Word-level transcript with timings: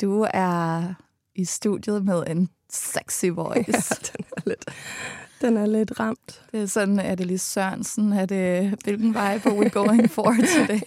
Du 0.00 0.26
er 0.34 0.82
i 1.34 1.44
studiet 1.44 2.04
med 2.04 2.22
en 2.26 2.48
sexy 2.72 3.24
voice. 3.26 3.72
Ja, 3.72 3.78
den 4.18 4.24
er 4.36 4.40
lidt, 4.46 4.64
den 5.40 5.56
er 5.56 5.66
lidt 5.66 6.00
ramt. 6.00 6.42
Det 6.52 6.62
er 6.62 6.66
sådan, 6.66 6.98
er 6.98 7.14
det 7.14 7.26
lige 7.26 7.38
Sørensen? 7.38 8.12
Er 8.12 8.26
det, 8.26 8.74
hvilken 8.84 9.14
vej 9.14 9.38
på 9.38 9.48
we 9.48 9.68
going 9.68 10.10
for 10.10 10.34
today? 10.58 10.80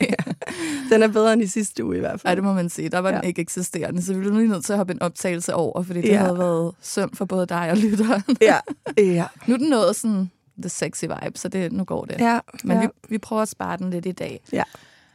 Den 0.90 1.04
er 1.04 1.08
bedre 1.08 1.34
end 1.34 1.42
i 1.42 1.48
sidste 1.48 1.86
uge 1.86 1.98
i 1.98 2.00
hvert 2.00 2.22
fald. 2.22 2.32
Ja, 2.32 2.36
det 2.36 2.44
må 2.44 2.54
man 2.54 2.70
sige. 2.70 2.90
Der 2.90 3.00
var 3.00 3.10
ja. 3.10 3.16
den 3.18 3.24
ikke 3.24 3.42
eksisterende, 3.42 4.02
så 4.04 4.14
vi 4.14 4.20
blev 4.20 4.34
lige 4.34 4.48
nødt 4.48 4.66
til 4.66 4.74
at 4.74 4.78
hoppe 4.78 4.94
en 4.94 5.02
optagelse 5.02 5.54
over, 5.56 5.84
fordi 5.84 6.02
det 6.02 6.10
Ja. 6.10 6.18
havde 6.18 6.38
været 6.38 6.76
synd 6.82 7.16
for 7.16 7.26
både 7.26 7.46
dig 7.46 7.72
og 7.72 7.78
lytteren. 7.78 8.24
Ja, 8.42 8.58
ja. 8.98 9.26
Nu 9.48 9.54
er 9.54 9.58
den 9.58 9.70
nået 9.70 9.96
sådan 9.96 10.32
the 10.62 10.70
sexy 10.70 11.04
vibe, 11.06 11.38
så 11.40 11.48
det, 11.50 11.72
nu 11.72 11.84
går 11.84 12.06
det. 12.06 12.20
Ja, 12.20 12.40
Men 12.64 12.78
ja. 12.78 12.82
vi, 12.82 12.88
vi 13.10 13.18
prøver 13.18 13.42
at 13.42 13.50
spare 13.50 13.78
den 13.78 13.90
lidt 13.90 14.06
i 14.06 14.12
dag. 14.12 14.42
Ja. 14.54 14.64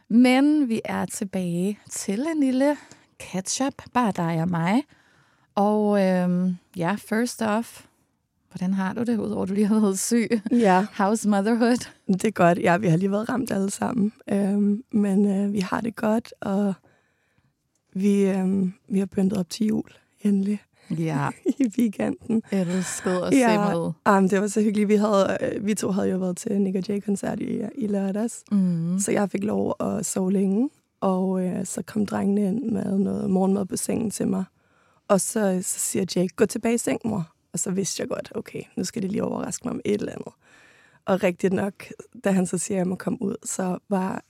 Men 0.09 0.69
vi 0.69 0.81
er 0.85 1.05
tilbage 1.05 1.79
til 1.91 2.27
en 2.35 2.39
lille 2.39 2.77
catch-up, 3.19 3.73
bare 3.93 4.11
dig 4.11 4.41
og 4.41 4.49
mig. 4.49 4.83
Og 5.55 6.01
øhm, 6.01 6.55
ja, 6.77 6.95
first 6.99 7.41
off, 7.41 7.85
hvordan 8.51 8.73
har 8.73 8.93
du 8.93 9.03
det, 9.03 9.17
udover 9.17 9.43
at 9.43 9.49
du 9.49 9.53
lige 9.53 9.67
har 9.67 9.79
været 9.79 9.99
syg? 9.99 10.41
ja, 10.51 10.85
How's 10.99 11.27
motherhood? 11.27 11.89
det 12.07 12.25
er 12.25 12.31
godt. 12.31 12.59
Ja, 12.59 12.77
vi 12.77 12.87
har 12.87 12.97
lige 12.97 13.11
været 13.11 13.29
ramt 13.29 13.51
alle 13.51 13.69
sammen. 13.71 14.13
Øhm, 14.31 14.83
men 14.91 15.27
øh, 15.27 15.53
vi 15.53 15.59
har 15.59 15.81
det 15.81 15.95
godt, 15.95 16.33
og 16.41 16.73
vi, 17.93 18.21
øhm, 18.29 18.73
vi 18.89 18.99
har 18.99 19.05
pyntet 19.05 19.37
op 19.39 19.49
til 19.49 19.65
jul, 19.67 19.89
endelig, 20.21 20.61
Ja, 20.97 21.29
i 21.59 21.71
weekenden. 21.77 22.43
elsket 22.51 23.11
at 23.11 23.33
se 23.33 23.57
med. 23.57 23.91
um, 24.17 24.29
det 24.29 24.41
var 24.41 24.47
så 24.47 24.61
hyggeligt. 24.61 24.89
Vi, 24.89 24.95
havde, 24.95 25.37
øh, 25.41 25.65
vi 25.65 25.73
to 25.73 25.91
havde 25.91 26.09
jo 26.09 26.17
været 26.17 26.37
til 26.37 26.61
Nick 26.61 26.89
Jay-koncert 26.89 27.39
i, 27.39 27.61
i 27.75 27.87
lørdags, 27.87 28.43
Mm. 28.51 28.99
så 28.99 29.11
jeg 29.11 29.29
fik 29.29 29.43
lov 29.43 29.75
at 29.79 30.05
sove 30.05 30.31
længe. 30.31 30.69
Og 31.01 31.45
øh, 31.45 31.65
så 31.65 31.81
kom 31.81 32.05
drengene 32.05 32.47
ind 32.47 32.63
med 32.63 32.97
noget 32.99 33.29
morgenmad 33.29 33.65
på 33.65 33.77
sengen 33.77 34.11
til 34.11 34.27
mig. 34.27 34.43
Og 35.07 35.21
så, 35.21 35.59
så 35.63 35.79
siger 35.79 36.05
Jake, 36.15 36.35
gå 36.35 36.45
tilbage 36.45 36.75
i 36.75 36.77
seng, 36.77 37.01
mor. 37.05 37.31
Og 37.53 37.59
så 37.59 37.71
vidste 37.71 38.01
jeg 38.01 38.09
godt, 38.09 38.31
okay, 38.35 38.61
nu 38.75 38.83
skal 38.83 39.01
de 39.01 39.07
lige 39.07 39.23
overraske 39.23 39.67
mig 39.67 39.73
om 39.73 39.81
et 39.85 39.93
eller 39.93 40.11
andet. 40.11 40.33
Og 41.05 41.23
rigtigt 41.23 41.53
nok, 41.53 41.73
da 42.23 42.31
han 42.31 42.47
så 42.47 42.57
siger, 42.57 42.75
at 42.75 42.79
jeg 42.79 42.87
må 42.87 42.95
komme 42.95 43.21
ud, 43.21 43.35
så 43.43 43.77
var 43.89 44.23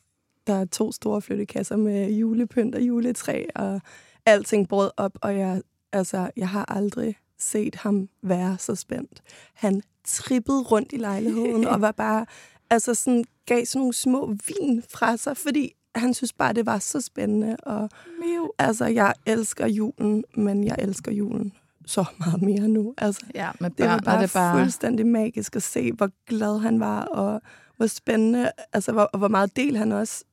der 0.47 0.65
to 0.65 0.91
store 0.91 1.21
flyttekasser 1.21 1.75
med 1.75 2.11
julepynt 2.11 2.75
og 2.75 2.81
juletræ, 2.81 3.45
og 3.55 3.81
alting 4.25 4.67
brød 4.67 4.91
op, 4.97 5.17
og 5.21 5.37
jeg, 5.37 5.61
altså, 5.91 6.29
jeg 6.37 6.49
har 6.49 6.65
aldrig 6.65 7.15
set 7.39 7.75
ham 7.75 8.09
være 8.21 8.57
så 8.59 8.75
spændt. 8.75 9.21
Han 9.53 9.81
trippede 10.03 10.61
rundt 10.61 10.93
i 10.93 10.97
lejligheden, 10.97 11.67
og 11.67 11.81
var 11.81 11.91
bare, 11.91 12.25
altså 12.69 12.93
sådan, 12.93 13.25
gav 13.45 13.65
sådan 13.65 13.79
nogle 13.79 13.93
små 13.93 14.35
vin 14.47 14.83
fra 14.89 15.17
sig, 15.17 15.37
fordi 15.37 15.75
han 15.95 16.13
synes 16.13 16.33
bare, 16.33 16.53
det 16.53 16.65
var 16.65 16.79
så 16.79 17.01
spændende, 17.01 17.55
og 17.63 17.89
Miu. 18.19 18.51
altså, 18.59 18.85
jeg 18.85 19.13
elsker 19.25 19.67
julen, 19.67 20.23
men 20.37 20.63
jeg 20.63 20.75
elsker 20.79 21.11
julen 21.11 21.53
så 21.85 22.05
meget 22.19 22.41
mere 22.41 22.67
nu. 22.67 22.93
Altså, 22.97 23.21
Ja, 23.35 23.49
med 23.59 23.69
det 23.69 23.85
var 23.85 23.99
bare, 24.05 24.21
det 24.21 24.31
bare... 24.33 24.59
fuldstændig 24.59 25.05
magisk 25.07 25.55
at 25.55 25.63
se, 25.63 25.91
hvor 25.91 26.09
glad 26.27 26.59
han 26.59 26.79
var, 26.79 27.01
og 27.01 27.41
hvor 27.77 27.87
spændende, 27.87 28.51
altså 28.73 28.91
hvor, 28.91 29.01
og 29.03 29.19
hvor 29.19 29.27
meget 29.27 29.55
del 29.55 29.77
han 29.77 29.91
også 29.91 30.23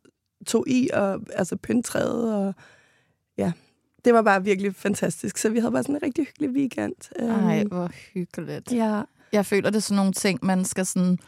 tog 0.46 0.68
i, 0.68 0.90
og 0.92 1.20
altså 1.34 1.56
pyntræet, 1.56 2.34
og 2.34 2.54
ja, 3.38 3.52
det 4.04 4.14
var 4.14 4.22
bare 4.22 4.44
virkelig 4.44 4.74
fantastisk. 4.74 5.38
Så 5.38 5.48
vi 5.48 5.58
havde 5.58 5.72
bare 5.72 5.82
sådan 5.82 5.96
en 5.96 6.02
rigtig 6.02 6.24
hyggelig 6.26 6.50
weekend. 6.50 6.94
Ej, 7.18 7.60
Øhm, 7.60 7.68
hvor 7.68 7.90
hyggeligt. 8.14 8.72
ja, 8.72 9.02
Jeg 9.32 9.46
føler, 9.46 9.70
det 9.70 9.76
er 9.76 9.80
sådan 9.80 9.96
nogle 9.96 10.12
ting, 10.12 10.38
man 10.42 10.64
skal 10.64 10.86
sådan 10.86 11.18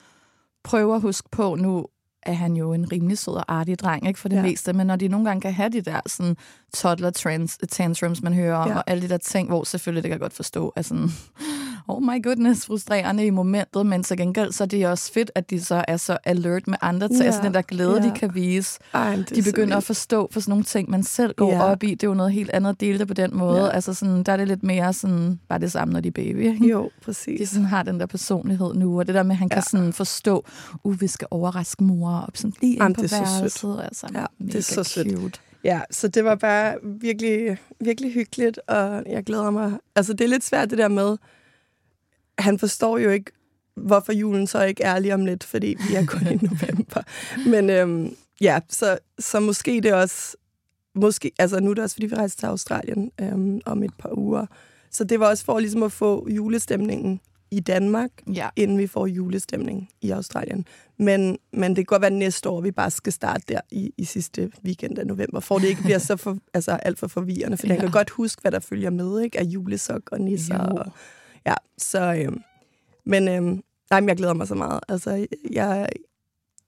prøve 0.65 0.95
at 0.95 1.01
huske 1.01 1.29
på. 1.31 1.55
Nu 1.55 1.87
er 2.27 2.33
han 2.33 2.57
jo 2.57 2.73
en 2.73 2.93
rimelig 2.93 3.19
sød 3.19 3.35
og 3.35 3.45
artig 3.55 3.79
dreng, 3.79 4.07
ikke 4.09 4.21
for 4.21 4.29
det 4.29 4.37
ja. 4.37 4.43
Meste, 4.43 4.73
men 4.73 4.87
når 4.87 4.97
de 4.97 5.09
nogle 5.09 5.27
gange 5.27 5.41
kan 5.41 5.53
have 5.53 5.69
de 5.69 5.81
der 5.81 6.01
sådan 6.07 6.37
toddler 6.75 7.11
trans, 7.11 7.59
tantrums, 7.71 8.23
man 8.23 8.35
hører 8.35 8.57
om, 8.57 8.69
Ja. 8.69 8.77
og 8.77 8.85
alle 8.87 9.03
de 9.03 9.09
der 9.09 9.17
ting, 9.19 9.49
hvor 9.49 9.65
selvfølgelig, 9.65 10.03
det 10.03 10.09
kan 10.09 10.13
jeg 10.15 10.21
godt 10.21 10.33
forstå, 10.33 10.73
er 10.77 10.83
sådan, 10.83 11.11
oh 11.89 12.03
my 12.03 12.23
goodness, 12.23 12.67
frustrerende 12.67 13.27
i 13.27 13.31
momentet, 13.31 13.87
men 13.87 14.03
til 14.03 14.17
gengæld, 14.17 14.53
så 14.53 14.65
er 14.65 14.69
det 14.69 14.87
også 14.87 15.13
fedt, 15.13 15.31
at 15.35 15.51
de 15.51 15.61
så 15.61 15.85
er 15.89 15.97
så 15.97 16.19
alert 16.25 16.69
med 16.69 16.79
andre 16.83 17.09
ting, 17.09 17.19
Ja. 17.21 17.25
altså 17.25 17.41
den 17.43 17.55
der 17.55 17.63
glæde, 17.63 18.03
Ja. 18.03 18.09
de 18.09 18.13
kan 18.17 18.35
vise. 18.35 18.79
Ej, 18.95 19.17
De 19.35 19.43
så 19.45 19.51
begynder 19.53 19.77
at 19.77 19.85
forstå 19.85 20.29
for 20.33 20.41
sådan 20.41 20.51
nogle 20.51 20.65
ting, 20.65 20.91
man 20.91 21.03
selv 21.03 21.35
går 21.37 21.53
Ja. 21.53 21.63
op 21.63 21.83
i. 21.83 21.91
Det 21.91 22.03
er 22.03 22.09
jo 22.09 22.15
noget 22.15 22.33
helt 22.33 22.51
andet 22.51 22.71
at 22.71 22.81
dele 22.81 22.99
det 22.99 23.09
på 23.09 23.15
den 23.15 23.37
måde. 23.37 23.65
Ja. 23.65 23.71
Altså 23.71 23.95
sådan, 23.95 24.23
der 24.23 24.33
er 24.33 24.37
det 24.37 24.49
lidt 24.49 24.63
mere 24.63 24.93
sådan, 24.93 25.41
bare 25.49 25.59
det 25.59 25.73
samme, 25.73 25.93
når 25.93 26.01
de 26.01 26.09
er 26.09 26.13
baby. 26.13 26.71
Jo, 26.71 26.85
de 26.85 26.91
præcis. 27.05 27.49
sådan 27.51 27.65
har 27.67 27.83
den 27.83 28.01
der 28.01 28.07
personlighed 28.07 28.75
nu, 28.75 28.99
og 28.99 29.07
det 29.07 29.15
der 29.15 29.23
med, 29.23 29.31
at 29.31 29.37
han 29.37 29.49
ja. 29.49 29.55
kan 29.55 29.63
sådan 29.63 29.93
forstå, 29.93 30.45
uh, 30.85 31.01
vi 31.01 31.07
skal 31.07 31.29
overraske 31.31 31.85
mor, 31.85 32.11
og 32.11 32.29
sådan 32.35 32.53
lige 32.61 32.73
ind 32.73 32.83
Jamen, 32.83 32.95
på 32.95 33.03
det 33.03 33.13
er 33.13 33.25
så 33.25 33.25
sødt. 33.33 33.39
værelset. 33.41 33.81
Altså, 33.85 34.07
Ja, 34.15 34.25
det 34.47 34.55
er 34.55 34.61
så 34.63 34.83
sødt. 34.85 35.19
Cute. 35.19 35.39
Ja, 35.65 35.81
så 35.91 36.09
det 36.09 36.25
var 36.25 36.35
bare 36.35 36.75
virkelig, 36.83 37.59
virkelig 37.81 38.13
hyggeligt, 38.13 38.59
og 38.69 39.03
jeg 39.07 39.25
glæder 39.25 39.51
mig. 39.51 39.73
Altså, 39.97 40.13
det 40.13 40.21
er 40.25 40.29
lidt 40.29 40.45
svært 40.45 40.71
det 40.71 40.79
der 40.79 40.89
med, 40.89 41.17
han 42.39 42.59
forstår 42.59 42.99
jo 42.99 43.11
ikke, 43.11 43.33
hvorfor 43.77 44.13
julen 44.13 44.47
så 44.47 44.63
ikke 44.65 44.83
er 44.83 44.99
lige 44.99 45.15
om 45.15 45.25
lidt, 45.27 45.45
fordi 45.45 45.77
vi 45.89 45.95
er 45.95 46.07
kun 46.07 46.27
i 46.27 46.35
november. 46.51 47.03
Men, 47.51 47.71
øhm, 47.71 48.17
ja, 48.41 48.61
så, 48.69 48.99
så 49.19 49.41
måske 49.41 49.81
det 49.83 49.95
også... 49.95 50.37
Måske, 50.97 51.33
altså 51.39 51.61
nu 51.61 51.71
er 51.71 51.75
det 51.75 51.85
også, 51.85 51.97
fordi 51.97 52.07
vi 52.07 52.15
rejser 52.15 52.37
til 52.39 52.47
Australien 52.47 53.11
øhm, 53.21 53.61
om 53.67 53.83
et 53.83 53.95
par 53.99 54.19
uger. 54.19 54.47
Så 54.91 55.05
det 55.05 55.21
var 55.21 55.29
også 55.29 55.45
for 55.45 55.59
ligesom 55.59 55.83
at 55.83 55.93
få 55.93 56.29
julestemningen 56.31 57.21
i 57.51 57.61
Danmark, 57.61 58.11
Ja. 58.35 58.49
inden 58.57 58.79
vi 58.79 58.87
får 58.87 59.07
julestemning 59.07 59.89
i 60.03 60.11
Australien. 60.11 60.67
Men, 60.99 61.39
men 61.53 61.71
det 61.71 61.77
kan 61.77 61.85
godt 61.85 62.03
være 62.03 62.11
næste 62.11 62.49
år, 62.49 62.61
vi 62.61 62.71
bare 62.71 62.91
skal 62.91 63.13
starte 63.13 63.45
der 63.49 63.61
i, 63.71 63.91
i 63.99 64.05
sidste 64.05 64.51
weekend 64.65 64.99
af 64.99 65.07
november, 65.07 65.41
for 65.41 65.59
det 65.59 65.69
ikke 65.69 65.83
bliver 65.83 65.99
så 65.99 66.17
for, 66.17 66.39
altså, 66.55 66.71
alt 66.73 66.99
for 66.99 67.07
forvirrende. 67.09 67.57
For 67.57 67.67
ja. 67.67 67.73
Den 67.73 67.81
kan 67.81 67.91
godt 67.91 68.11
huske, 68.11 68.43
hvad 68.43 68.53
der 68.53 68.61
følger 68.61 68.91
med, 68.91 69.21
ikke? 69.21 69.39
Af 69.41 69.45
julesok 69.45 70.03
og 70.13 70.21
nisser. 70.21 70.65
Jo. 70.71 70.77
Og, 70.77 70.87
ja, 71.47 71.55
så... 71.79 72.15
Øhm, 72.15 72.43
men 73.07 73.29
øhm, 73.29 73.63
nej, 73.91 74.01
men 74.01 74.09
jeg 74.09 74.17
glæder 74.17 74.35
mig 74.35 74.49
så 74.49 74.55
meget. 74.55 74.81
Altså, 74.89 75.27
jeg, 75.51 75.89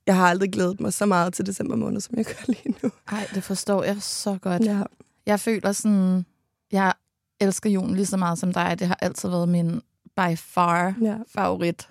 jeg 0.06 0.16
har 0.16 0.26
aldrig 0.28 0.52
glædet 0.52 0.80
mig 0.80 0.92
så 0.92 1.06
meget 1.06 1.34
til 1.34 1.46
december 1.46 1.76
måned, 1.76 2.00
som 2.00 2.14
jeg 2.16 2.24
gør 2.24 2.44
lige 2.52 2.74
nu. 2.82 2.90
Ej, 3.08 3.26
det 3.34 3.42
forstår 3.44 3.84
jeg 3.84 3.96
så 4.02 4.38
godt. 4.42 4.64
Ja. 4.64 4.82
Jeg 5.26 5.40
føler 5.40 5.72
sådan, 5.72 6.26
jeg 6.72 6.92
elsker 7.40 7.70
julen 7.70 7.94
lige 7.94 8.06
så 8.06 8.16
meget 8.16 8.38
som 8.38 8.52
dig. 8.52 8.76
Det 8.78 8.86
har 8.86 8.98
altid 9.00 9.28
været 9.28 9.48
min 9.48 9.80
by 10.16 10.36
far 10.36 10.94
Ja. 11.02 11.16
favorit 11.28 11.88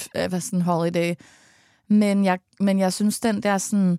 f- 0.00 0.28
hvad 0.28 0.40
sådan 0.40 0.62
holiday. 0.62 1.14
Men 1.88 2.24
jeg, 2.24 2.38
men 2.60 2.78
jeg 2.78 2.92
synes, 2.92 3.20
den 3.20 3.42
der 3.42 3.58
sådan 3.58 3.98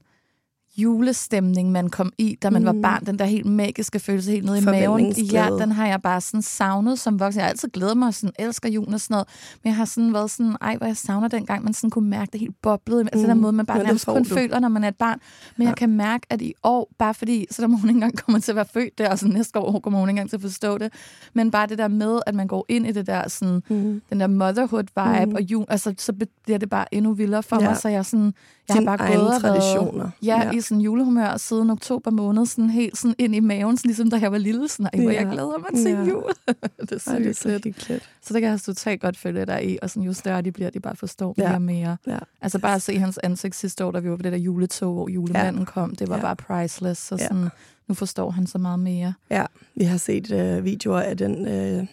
julestemning, 0.78 1.72
man 1.72 1.90
kom 1.90 2.12
i, 2.18 2.38
da 2.42 2.50
man 2.50 2.62
mm. 2.62 2.66
var 2.66 2.72
Mm. 2.72 2.82
barn, 2.82 3.06
den 3.06 3.20
der 3.20 3.26
helt 3.26 3.46
magiske 3.46 4.00
følelse 4.00 4.32
helt 4.32 4.46
nede 4.46 4.58
i 4.60 4.66
maven, 4.66 5.12
ja, 5.12 5.50
den 5.60 5.72
har 5.72 5.88
jeg 5.88 6.02
bare 6.02 6.22
sådan 6.22 6.42
savnet 6.42 7.00
som 7.00 7.20
voksen. 7.20 7.40
Jeg 7.40 7.46
har 7.46 7.50
altid 7.50 7.70
glædet 7.70 7.98
mig 7.98 8.08
og 8.08 8.14
sådan, 8.14 8.34
elsker 8.40 8.70
julen 8.70 8.94
og 8.94 9.00
sådan 9.02 9.14
noget, 9.14 9.28
men 9.64 9.68
jeg 9.70 9.76
har 9.76 9.86
sådan 9.86 10.14
været 10.14 10.32
sådan, 10.32 10.56
ej, 10.62 10.78
hvor 10.78 10.86
jeg 10.88 10.98
savner 10.98 11.28
dengang, 11.28 11.64
man 11.64 11.74
sådan 11.74 11.90
kunne 11.90 12.10
mærke 12.10 12.30
det 12.32 12.40
helt 12.40 12.56
boblede. 12.62 13.02
Altså 13.02 13.28
mm. 13.28 13.34
den 13.34 13.42
måde, 13.42 13.52
man 13.54 13.66
bare 13.66 13.78
det 13.78 13.86
nærmest 13.86 14.06
kun 14.06 14.24
du. 14.24 14.30
føler, 14.36 14.60
når 14.60 14.70
man 14.70 14.84
er 14.84 14.88
et 14.88 14.96
barn. 14.96 15.20
Men 15.58 15.64
ja. 15.64 15.70
jeg 15.70 15.78
kan 15.78 15.90
mærke, 15.90 16.28
at 16.30 16.42
i 16.42 16.54
år, 16.64 16.92
bare 16.98 17.14
fordi, 17.14 17.46
så 17.52 17.62
der 17.62 17.68
må 17.68 17.78
hun 17.78 17.90
engang 17.90 18.18
komme 18.18 18.40
til 18.40 18.52
at 18.52 18.56
være 18.56 18.66
født 18.74 18.98
der, 18.98 19.10
og 19.10 19.20
så 19.20 19.28
næste 19.28 19.60
år 19.60 19.80
kommer 19.80 20.00
hun 20.00 20.10
engang 20.10 20.30
til 20.30 20.38
at 20.38 20.42
forstå 20.42 20.78
det, 20.78 20.94
men 21.34 21.52
bare 21.52 21.68
det 21.68 21.78
der 21.78 21.88
med, 21.88 22.20
at 22.28 22.36
man 22.36 22.48
går 22.48 22.66
ind 22.70 22.88
i 22.88 22.92
det 22.92 23.08
der 23.08 23.28
sådan, 23.30 23.62
Mm. 23.70 24.02
den 24.10 24.20
der 24.20 24.28
motherhood-vibe, 24.28 25.20
Mhm. 25.20 25.30
mm. 25.30 25.36
og 25.36 25.42
jul, 25.42 25.66
altså, 25.70 25.94
så 25.98 26.14
bliver 26.44 26.60
det 26.60 26.70
bare 26.70 26.94
endnu 26.94 27.14
vildere 27.14 27.44
for 27.44 27.62
Ja. 27.62 27.68
mig, 27.70 27.78
så 27.78 27.90
jeg, 27.90 28.06
sådan, 28.06 28.34
jeg 28.70 28.76
har 28.76 28.98
bare 28.98 28.98
gået 28.98 29.20
og 29.20 29.26
været, 29.30 29.42
traditioner. 29.42 30.10
ja, 30.24 30.42
Ja. 30.44 30.52
i 30.52 30.62
sådan 30.62 30.82
julehumør 30.82 31.38
siden 31.38 31.70
oktober 31.70 32.12
måned, 32.12 32.46
sådan 32.46 32.70
helt 32.70 32.98
sådan 32.98 33.16
ind 33.18 33.36
i 33.36 33.40
maven, 33.40 33.78
sådan 33.78 33.90
ligesom 33.90 34.10
da 34.10 34.18
jeg 34.18 34.32
var 34.32 34.38
lille, 34.38 34.68
sådan, 34.68 34.90
ej, 34.94 35.02
hvor 35.02 35.12
jeg 35.12 35.24
Ja. 35.24 35.32
glæder 35.32 35.58
mig 35.58 35.82
til 35.84 35.92
Ja. 35.92 36.04
jul. 36.04 36.24
det 36.48 36.92
er 36.92 37.12
Ej, 37.12 37.18
det 37.18 37.28
er 37.28 37.34
så 37.34 37.50
hyggeligt. 37.50 38.10
Så 38.22 38.34
det 38.34 38.42
kan 38.42 38.52
jeg 38.52 38.62
totalt 38.62 39.02
godt 39.02 39.18
følge 39.18 39.46
dig 39.46 39.70
i, 39.70 39.78
og 39.82 39.90
sådan, 39.90 40.04
jo 40.04 40.14
større 40.14 40.42
de 40.42 40.52
bliver, 40.52 40.70
de 40.70 40.80
bare 40.80 40.96
forstår 40.96 41.34
mere 41.38 41.50
Ja. 41.50 41.56
og 41.56 41.62
mere. 41.62 41.98
Ja. 42.08 42.18
Altså 42.42 42.60
bare 42.60 42.76
at 42.76 42.82
se 42.82 42.98
hans 43.00 43.18
ansigt 43.24 43.56
sidste 43.56 43.86
år, 43.86 43.92
da 43.92 44.00
vi 44.00 44.10
var 44.10 44.16
på 44.16 44.22
det 44.24 44.32
der 44.32 44.38
juletog, 44.38 44.94
hvor 44.94 45.10
julemanden 45.10 45.62
ja. 45.62 45.66
kom, 45.66 45.96
det 45.96 46.10
var 46.10 46.16
Ja. 46.16 46.22
bare 46.22 46.36
priceless, 46.36 47.02
så 47.08 47.16
Ja. 47.20 47.28
sådan, 47.28 47.50
nu 47.88 47.94
forstår 47.96 48.30
han 48.32 48.48
så 48.48 48.58
meget 48.58 48.80
mere. 48.80 49.14
Ja, 49.30 49.46
vi 49.76 49.84
har 49.84 49.98
set 49.98 50.32
øh, 50.32 50.66
videoer 50.66 51.00
af 51.02 51.18
den 51.18 51.48
øh, 51.48 51.88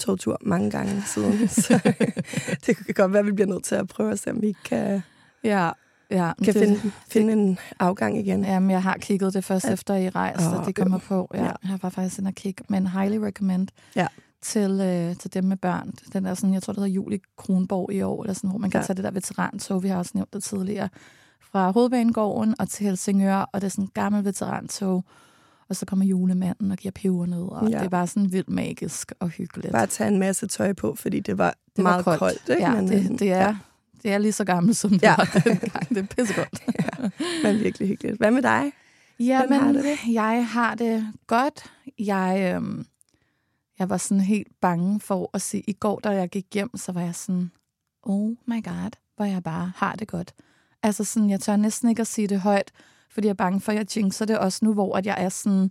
togtur 0.00 0.38
mange 0.42 0.70
gange 0.70 1.02
siden, 1.06 1.48
så 1.64 1.80
det 2.66 2.76
kan 2.76 2.94
godt 2.94 3.12
være, 3.12 3.20
at 3.20 3.26
vi 3.26 3.32
bliver 3.32 3.48
nødt 3.48 3.64
til 3.64 3.74
at 3.74 3.88
prøve 3.88 4.12
at 4.12 4.18
se, 4.18 4.30
om 4.30 4.42
vi 4.42 4.54
kan, 4.64 5.02
Ja, 5.44 5.70
ja. 6.10 6.32
kan 6.44 6.54
det- 6.54 6.62
finde, 6.62 6.92
finde 7.08 7.32
en 7.32 7.58
afgang 7.80 8.18
igen. 8.18 8.44
Jamen, 8.44 8.70
jeg 8.70 8.82
har 8.82 8.96
kigget 9.00 9.34
det 9.34 9.44
først 9.44 9.64
At- 9.64 9.72
efter 9.72 9.94
I 9.94 10.08
rejste, 10.08 10.56
oh, 10.58 10.66
det 10.66 10.74
kommer 10.74 10.98
på. 10.98 11.28
Ja, 11.34 11.44
Ja. 11.44 11.52
Jeg 11.68 11.78
var 11.82 11.88
faktisk 11.88 12.18
inde 12.18 12.28
og 12.28 12.34
kigge, 12.34 12.64
men 12.68 12.86
highly 12.86 13.16
recommend 13.16 13.68
Ja. 13.96 14.06
til, 14.42 14.70
øh, 14.80 15.16
til 15.16 15.34
dem 15.34 15.44
med 15.44 15.56
børn. 15.56 15.92
Den 16.12 16.24
der 16.24 16.34
sådan, 16.34 16.54
jeg 16.54 16.62
tror, 16.62 16.72
det 16.72 16.80
hedder 16.82 16.94
Jul 16.94 17.12
i 17.12 17.18
Kronborg 17.36 17.92
i 17.92 18.02
år, 18.02 18.22
eller 18.22 18.34
sådan, 18.34 18.50
hvor 18.50 18.58
man 18.58 18.70
kan 18.70 18.78
Ja. 18.78 18.82
ja. 18.82 18.86
tage 18.86 18.96
det 18.96 19.04
der 19.04 19.10
veterantog, 19.10 19.82
vi 19.82 19.88
har 19.88 19.96
også 19.98 20.12
nævnt 20.14 20.32
det 20.32 20.42
tidligere, 20.42 20.88
fra 21.52 21.70
Hovedbanegården 21.70 22.54
og 22.58 22.68
til 22.68 22.86
Helsingør, 22.86 23.36
og 23.52 23.60
det 23.60 23.66
er 23.66 23.70
sådan 23.70 23.84
en 23.84 23.90
gammel 23.94 24.24
veterantog, 24.24 25.04
og 25.68 25.76
så 25.76 25.86
kommer 25.86 26.04
julemanden 26.04 26.70
og 26.70 26.76
giver 26.76 26.92
peber 26.92 27.26
ned, 27.26 27.42
og 27.42 27.62
Ja. 27.68 27.70
ja. 27.70 27.78
det 27.78 27.84
er 27.84 27.88
bare 27.88 28.06
sådan 28.06 28.32
vildt 28.32 28.48
magisk 28.48 29.12
og 29.20 29.28
hyggeligt. 29.28 29.72
Bare 29.72 29.86
tage 29.86 30.08
en 30.08 30.18
masse 30.18 30.46
tøj 30.46 30.72
på, 30.72 30.94
fordi 30.94 31.20
det 31.20 31.38
var 31.38 31.54
det 31.76 31.84
var 31.84 31.90
meget 31.90 32.04
koldt. 32.04 32.18
koldt 32.18 32.48
ikke? 32.48 32.62
Ja, 32.62 32.74
Men, 32.74 32.88
det, 32.88 33.18
det, 33.18 33.32
er, 33.32 33.38
ja, 33.40 33.56
det 34.02 34.12
er 34.12 34.18
lige 34.18 34.32
så 34.32 34.44
gammelt, 34.44 34.76
som 34.76 34.90
det 34.90 35.02
Ja. 35.02 35.14
var 35.16 35.40
dengang. 35.44 35.88
Det 35.88 35.96
er 35.98 36.06
pissegodt. 36.16 36.62
men 37.44 37.60
virkelig 37.60 37.88
hyggeligt. 37.88 38.16
Hvad 38.16 38.30
med 38.30 38.42
dig? 38.42 38.72
Ja, 39.20 39.38
Hvordan 39.46 39.60
har 39.62 39.72
det? 39.72 39.98
jeg 40.12 40.46
har 40.48 40.74
det 40.74 41.06
godt. 41.26 41.64
Jeg, 41.98 42.52
øhm, 42.56 42.86
jeg 43.78 43.90
var 43.90 43.96
sådan 43.96 44.20
helt 44.20 44.48
bange 44.60 45.00
for 45.00 45.30
at 45.34 45.42
sige, 45.42 45.62
i 45.66 45.72
går, 45.72 45.98
da 46.00 46.10
jeg 46.10 46.28
gik 46.28 46.46
hjem, 46.54 46.76
så 46.76 46.92
var 46.92 47.00
jeg 47.00 47.14
sådan, 47.14 47.50
oh 48.02 48.30
my 48.46 48.64
god, 48.64 48.90
hvor 49.16 49.24
jeg 49.24 49.42
bare 49.42 49.72
har 49.76 49.94
det 49.96 50.08
godt. 50.08 50.32
Altså 50.82 51.04
sådan, 51.04 51.30
jeg 51.30 51.40
tør 51.40 51.56
næsten 51.56 51.88
ikke 51.88 52.00
at 52.00 52.06
sige 52.06 52.28
det 52.28 52.40
højt, 52.40 52.70
fordi 53.10 53.26
jeg 53.26 53.30
er 53.32 53.34
bange 53.34 53.60
for, 53.60 53.72
at 53.72 53.78
jeg 53.78 53.96
jinxer 53.96 54.24
det 54.24 54.38
også 54.38 54.64
nu, 54.64 54.72
hvor 54.72 54.96
at 54.96 55.06
jeg 55.06 55.16
er 55.18 55.28
sådan 55.28 55.70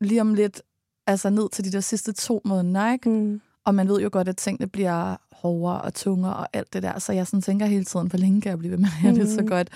lige 0.00 0.20
om 0.20 0.34
lidt, 0.34 0.62
altså 1.06 1.30
ned 1.30 1.48
til 1.52 1.64
de 1.64 1.72
der 1.72 1.80
sidste 1.80 2.12
to 2.12 2.40
måneder, 2.44 2.92
ikke? 2.92 3.08
Mm. 3.10 3.40
Og 3.70 3.74
man 3.74 3.88
ved 3.88 4.00
jo 4.00 4.08
godt, 4.12 4.28
at 4.28 4.36
tingene 4.36 4.66
bliver 4.66 5.16
hårdere 5.32 5.80
og 5.80 5.94
tungere 5.94 6.36
og 6.36 6.48
alt 6.52 6.72
det 6.72 6.82
der. 6.82 6.98
Så 6.98 7.12
jeg 7.12 7.26
sådan 7.26 7.42
tænker 7.42 7.66
hele 7.66 7.84
tiden, 7.84 8.08
hvor 8.08 8.18
længe 8.18 8.40
kan 8.40 8.50
jeg 8.50 8.58
blive 8.58 8.70
ved 8.70 8.78
med 8.78 8.86
at 8.86 8.92
have 8.92 9.14
det 9.14 9.28
så 9.28 9.40
Mhm. 9.40 9.48
godt. 9.48 9.68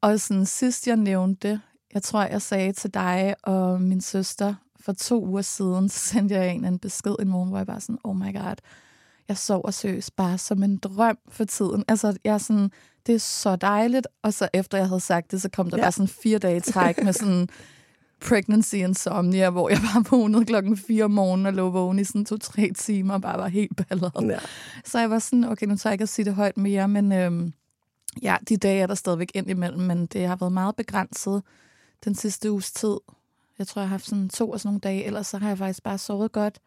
Og 0.00 0.20
sådan 0.20 0.46
sidst 0.46 0.86
jeg 0.86 0.96
nævnte 0.96 1.48
det, 1.48 1.60
jeg 1.94 2.02
tror, 2.02 2.22
jeg 2.24 2.42
sagde 2.42 2.72
til 2.72 2.94
dig 2.94 3.34
og 3.42 3.80
min 3.82 4.00
søster 4.00 4.54
for 4.80 4.92
to 4.92 5.24
uger 5.26 5.42
siden, 5.42 5.88
så 5.88 5.98
sendte 5.98 6.34
jeg 6.34 6.50
en 6.54 6.64
en 6.64 6.78
besked 6.78 7.14
en 7.20 7.28
morgen, 7.28 7.48
hvor 7.48 7.58
jeg 7.58 7.66
bare 7.66 7.80
sådan, 7.80 7.98
oh 8.04 8.16
my 8.16 8.34
god, 8.36 8.54
jeg 9.28 9.36
sover 9.38 9.70
seriøst 9.70 10.16
bare 10.16 10.38
som 10.38 10.62
en 10.62 10.76
drøm 10.76 11.18
for 11.28 11.44
tiden. 11.44 11.84
Altså, 11.88 12.16
jeg 12.24 12.34
er 12.34 12.38
sådan, 12.38 12.70
det 13.06 13.14
er 13.14 13.18
så 13.18 13.56
dejligt. 13.56 14.06
Og 14.22 14.34
så 14.34 14.48
efter 14.54 14.78
jeg 14.78 14.88
havde 14.88 15.00
sagt 15.00 15.30
det, 15.30 15.42
så 15.42 15.48
kom 15.56 15.70
der 15.70 15.76
Ja. 15.76 15.80
ja. 15.80 15.84
bare 15.84 15.92
sådan 15.92 16.08
fire 16.08 16.38
dage 16.38 16.56
i 16.56 16.60
træk 16.60 17.04
med 17.04 17.12
sådan 17.12 17.48
pregnancy 18.20 18.74
insomnia, 18.74 19.50
hvor 19.50 19.68
jeg 19.68 19.78
bare 19.94 20.04
vågnede 20.10 20.44
klokken 20.44 20.76
4 20.76 21.04
om 21.04 21.10
morgenen 21.10 21.46
og 21.46 21.52
lå 21.52 21.70
vågen 21.70 21.98
i 21.98 22.04
sådan 22.04 22.24
to-tre 22.24 22.70
timer 22.76 23.14
og 23.14 23.22
bare 23.22 23.38
var 23.38 23.48
helt 23.48 23.76
balleret. 23.88 24.30
Ja. 24.30 24.38
Så 24.84 24.98
jeg 24.98 25.10
var 25.10 25.18
sådan, 25.18 25.44
okay, 25.44 25.66
nu 25.66 25.76
tager 25.76 25.90
jeg 25.90 25.94
ikke 25.94 26.02
at 26.02 26.08
sige 26.08 26.24
det 26.24 26.34
højt 26.34 26.56
mere, 26.56 26.88
men 26.88 27.12
øhm, 27.12 27.52
ja, 28.22 28.36
de 28.48 28.56
dage 28.56 28.82
er 28.82 28.86
der 28.86 28.94
stadigvæk 28.94 29.30
ind 29.34 29.50
imellem, 29.50 29.80
men 29.80 30.06
det 30.06 30.26
har 30.26 30.36
været 30.36 30.52
meget 30.52 30.76
begrænset 30.76 31.42
den 32.04 32.14
sidste 32.14 32.52
uges 32.52 32.72
tid. 32.72 32.96
Jeg 33.58 33.66
tror, 33.66 33.82
jeg 33.82 33.88
har 33.88 33.94
haft 33.94 34.06
sådan 34.06 34.28
to 34.28 34.50
og 34.50 34.60
sådan 34.60 34.68
nogle 34.68 34.80
dage, 34.80 35.04
ellers 35.04 35.26
så 35.26 35.38
har 35.38 35.48
jeg 35.48 35.58
faktisk 35.58 35.82
bare 35.82 35.98
sovet 35.98 36.32
godt 36.32 36.58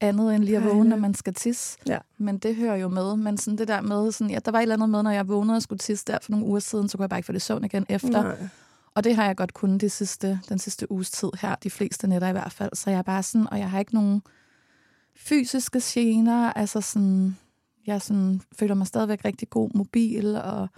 andet 0.00 0.34
end 0.34 0.44
lige 0.44 0.56
at 0.56 0.64
vågne, 0.64 0.88
når 0.90 0.96
man 0.96 1.14
skal 1.14 1.34
tisse. 1.34 1.78
Ja. 1.86 1.98
Men 2.18 2.38
det 2.38 2.56
hører 2.56 2.76
jo 2.76 2.88
med. 2.88 3.16
Men 3.16 3.38
sådan 3.38 3.58
det 3.58 3.68
der 3.68 3.80
med, 3.80 4.12
sådan, 4.12 4.30
ja, 4.30 4.38
der 4.44 4.50
var 4.50 4.58
et 4.58 4.62
eller 4.62 4.74
andet 4.74 4.90
med, 4.90 5.02
når 5.02 5.10
jeg 5.10 5.28
vågnede 5.28 5.56
og 5.56 5.62
skulle 5.62 5.78
tisse 5.78 6.04
der 6.06 6.18
for 6.22 6.30
nogle 6.30 6.46
uger 6.46 6.60
siden, 6.60 6.88
så 6.88 6.96
kunne 6.96 7.02
jeg 7.02 7.10
bare 7.10 7.18
ikke 7.18 7.26
få 7.26 7.32
det 7.32 7.42
søvn 7.42 7.64
igen 7.64 7.86
efter. 7.88 8.22
Nej. 8.22 8.48
Og 8.94 9.04
det 9.04 9.16
har 9.16 9.24
jeg 9.24 9.36
godt 9.36 9.54
kunnet 9.54 9.80
de 9.80 9.90
sidste, 9.90 10.40
den 10.48 10.58
sidste 10.58 10.92
uges 10.92 11.10
tid 11.10 11.28
her, 11.40 11.54
de 11.54 11.70
fleste 11.70 12.08
nætter 12.08 12.28
i 12.28 12.32
hvert 12.32 12.52
fald. 12.52 12.70
Så 12.74 12.90
jeg 12.90 12.98
er 12.98 13.02
bare 13.02 13.22
sådan, 13.22 13.46
og 13.50 13.58
jeg 13.58 13.70
har 13.70 13.78
ikke 13.78 13.94
nogen 13.94 14.22
fysiske 15.16 15.80
gener, 15.84 16.52
altså 16.52 16.80
sådan, 16.80 17.36
jeg 17.86 18.02
sådan, 18.02 18.40
føler 18.58 18.74
mig 18.74 18.86
stadigvæk 18.86 19.24
rigtig 19.24 19.50
god 19.50 19.70
mobil, 19.74 20.36
og 20.36 20.68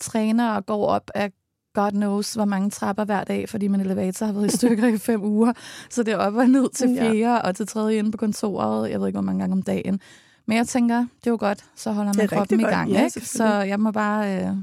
træner 0.00 0.50
og 0.50 0.66
går 0.66 0.86
op 0.86 1.10
af 1.14 1.32
God 1.74 1.90
knows, 1.90 2.34
hvor 2.34 2.44
mange 2.44 2.70
trapper 2.70 3.04
hver 3.04 3.24
dag, 3.24 3.48
fordi 3.48 3.68
min 3.68 3.80
elevator 3.80 4.26
har 4.26 4.32
været 4.32 4.54
i 4.54 4.56
stykker 4.58 4.88
i 4.88 4.98
fem 4.98 5.22
uger. 5.24 5.52
Så 5.90 6.02
det 6.02 6.12
er 6.14 6.18
op 6.18 6.34
og 6.34 6.46
ned 6.48 6.70
til 6.70 6.90
Ja. 6.90 7.10
fjerde 7.10 7.42
og 7.42 7.56
til 7.56 7.66
tredje 7.66 7.96
inde 7.98 8.10
på 8.10 8.16
kontoret. 8.16 8.90
Jeg 8.90 9.00
ved 9.00 9.06
ikke, 9.06 9.16
hvor 9.16 9.22
mange 9.22 9.40
gange 9.40 9.52
om 9.52 9.62
dagen. 9.62 10.00
Men 10.46 10.56
jeg 10.56 10.68
tænker, 10.68 10.96
det 10.98 11.26
er 11.26 11.30
jo 11.30 11.36
godt, 11.40 11.64
så 11.76 11.92
holder 11.92 12.12
man 12.16 12.28
kroppen 12.28 12.60
i 12.60 12.62
gang. 12.62 12.90
Ja, 12.90 13.04
ikke? 13.04 13.20
Så 13.20 13.44
jeg 13.44 13.80
må 13.80 13.90
bare 13.90 14.50
uh, 14.50 14.56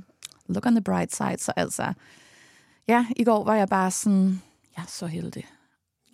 look 0.48 0.65
on 0.65 0.74
the 0.74 0.82
bright 0.82 1.15
side. 1.15 1.38
Så 1.38 1.51
altså, 1.56 1.94
ja, 2.89 3.05
i 3.15 3.24
går 3.24 3.43
var 3.43 3.55
jeg 3.55 3.67
bare 3.67 3.91
sådan, 3.91 4.41
jeg 4.77 4.84
er 4.84 4.88
så 4.88 5.05
heldig. 5.08 5.48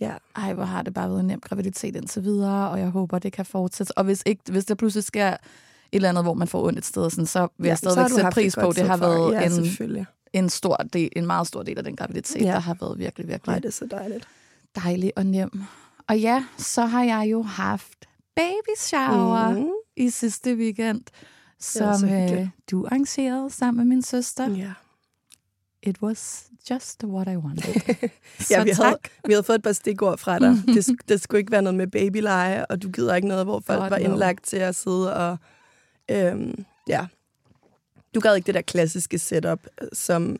Ja. 0.02 0.14
Ej, 0.36 0.54
hvor 0.54 0.64
har 0.64 0.82
det 0.82 0.94
bare 0.94 1.10
været 1.10 1.20
en 1.20 1.28
nem 1.28 1.40
graviditet 1.40 1.96
indtil 1.96 2.24
videre, 2.24 2.70
og 2.70 2.80
jeg 2.80 2.90
håber, 2.90 3.20
det 3.20 3.34
kan 3.34 3.46
fortsætte. 3.46 3.98
Og 3.98 4.04
hvis, 4.04 4.24
ikke, 4.26 4.42
hvis 4.52 4.66
der 4.66 4.76
pludselig 4.76 5.04
sker 5.04 5.28
et 5.32 5.38
eller 5.92 6.10
andet, 6.10 6.24
hvor 6.24 6.34
man 6.34 6.48
får 6.48 6.64
ondt 6.68 6.78
et 6.78 6.86
sted, 6.86 7.10
sådan, 7.10 7.26
så 7.26 7.48
vil 7.58 7.68
jeg 7.68 7.78
så 7.78 7.86
har 7.90 7.94
stadigvæk 7.94 8.16
sætte 8.16 8.32
pris 8.34 8.56
på, 8.56 8.62
godt 8.62 8.76
det 8.76 8.88
har 8.88 8.98
været 8.98 9.34
ja, 9.34 9.46
en, 10.34 10.44
en, 10.44 10.50
stor 10.50 10.76
del, 10.76 11.10
en 11.16 11.26
meget 11.26 11.48
stor 11.48 11.64
del 11.64 11.78
af 11.78 11.84
den 11.84 11.96
graviditet, 11.96 12.42
Ja. 12.42 12.46
ja. 12.48 12.52
der 12.54 12.60
har 12.60 12.78
været 12.82 13.00
virkelig, 13.00 13.28
virkelig 13.28 13.52
Nej, 13.52 13.60
det 13.60 13.68
er 13.68 13.72
så 13.72 13.88
dejligt. 13.92 14.28
dejlig 14.76 15.12
og 15.16 15.26
nem. 15.26 15.64
Og 16.08 16.20
ja, 16.20 16.46
så 16.58 16.86
har 16.86 17.04
jeg 17.04 17.28
jo 17.32 17.42
haft 17.42 18.06
baby 18.36 18.76
shower 18.78 19.50
Mhm. 19.50 19.70
i 19.98 20.10
sidste 20.10 20.56
weekend, 20.56 21.02
som 21.60 22.10
øh, 22.10 22.48
du 22.72 22.86
arrangerede 22.86 23.50
sammen 23.50 23.78
med 23.78 23.96
min 23.96 24.02
søster. 24.02 24.50
Ja. 24.50 24.72
It 25.86 26.02
was 26.02 26.46
just 26.70 27.04
what 27.04 27.28
I 27.28 27.36
wanted. 27.38 27.74
Ja, 28.52 28.64
vi 28.64 28.70
tak. 28.74 28.86
havde, 28.86 28.98
vi 29.26 29.34
havde 29.34 29.44
fået 29.44 29.56
et 29.56 29.64
par 29.64 29.72
stikord 29.72 30.18
fra 30.18 30.40
dig. 30.40 30.56
Det, 30.76 30.88
det 31.10 31.22
skulle 31.22 31.40
ikke 31.40 31.52
være 31.52 31.62
noget 31.62 31.76
med 31.76 31.88
babyleje, 31.88 32.66
og 32.66 32.82
du 32.84 32.90
gider 32.90 33.16
ikke 33.16 33.28
noget, 33.28 33.46
hvor 33.46 33.60
folk 33.60 33.80
God 33.80 33.90
var 33.90 33.98
no. 34.00 34.04
indlagt 34.04 34.46
til 34.46 34.58
at 34.58 34.76
sidde 34.76 35.16
og... 35.16 35.38
Øhm, 36.12 36.66
ja. 36.88 37.06
Du 38.16 38.20
gad 38.20 38.36
ikke 38.36 38.46
det 38.46 38.56
der 38.56 38.62
klassiske 38.62 39.20
setup, 39.20 39.60
som 39.94 40.38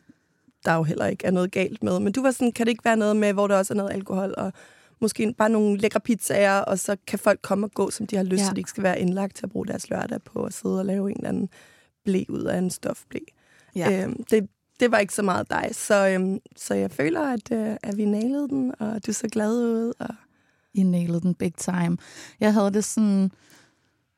der 0.64 0.74
jo 0.74 0.82
heller 0.82 1.06
ikke 1.06 1.26
er 1.26 1.30
noget 1.30 1.50
galt 1.52 1.82
med. 1.82 2.00
Men 2.00 2.12
du 2.12 2.22
var 2.22 2.30
sådan, 2.30 2.52
kan 2.52 2.66
det 2.66 2.70
ikke 2.70 2.84
være 2.84 2.96
noget 2.96 3.16
med, 3.16 3.32
hvor 3.32 3.46
der 3.46 3.56
også 3.56 3.74
er 3.74 3.76
noget 3.76 3.92
alkohol, 3.92 4.34
og 4.36 4.52
måske 5.00 5.34
bare 5.38 5.48
nogle 5.50 5.78
lækre 5.78 6.00
pizzaer, 6.00 6.58
og 6.60 6.78
så 6.78 6.96
kan 7.06 7.18
folk 7.18 7.40
komme 7.42 7.66
og 7.66 7.70
gå, 7.74 7.90
som 7.90 8.06
de 8.06 8.16
har 8.16 8.22
lyst, 8.22 8.40
Ja. 8.42 8.46
så 8.46 8.54
de 8.54 8.60
ikke 8.60 8.70
skal 8.70 8.82
være 8.82 9.00
indlagt 9.00 9.36
til 9.36 9.46
at 9.46 9.50
bruge 9.50 9.66
deres 9.66 9.90
lørdag 9.90 10.22
på 10.22 10.44
at 10.44 10.52
sidde 10.54 10.78
og 10.78 10.84
lave 10.86 11.10
en 11.10 11.16
eller 11.16 11.28
anden 11.28 11.48
blæ 12.04 12.24
ud 12.28 12.42
af 12.42 12.58
en 12.58 12.70
stofblæ. 12.70 13.18
Ja. 13.76 14.02
Øhm, 14.04 14.24
det, 14.30 14.48
det 14.80 14.90
var 14.90 14.98
ikke 14.98 15.14
så 15.14 15.22
meget 15.22 15.50
dig. 15.50 15.68
Så, 15.72 16.08
øhm, 16.08 16.38
så 16.56 16.74
jeg 16.74 16.90
føler, 16.90 17.32
at, 17.32 17.52
øh, 17.52 17.76
at 17.82 17.96
vi 17.96 18.04
nailede 18.04 18.48
den, 18.48 18.72
og 18.78 19.06
du 19.06 19.12
så 19.12 19.28
glad 19.28 19.52
ud. 19.52 19.92
Og... 19.98 20.14
I 20.74 20.82
nailede 20.82 21.20
den 21.20 21.34
big 21.34 21.54
time. 21.54 21.96
Jeg 22.40 22.54
havde 22.54 22.72
det 22.72 22.84
sådan, 22.84 23.30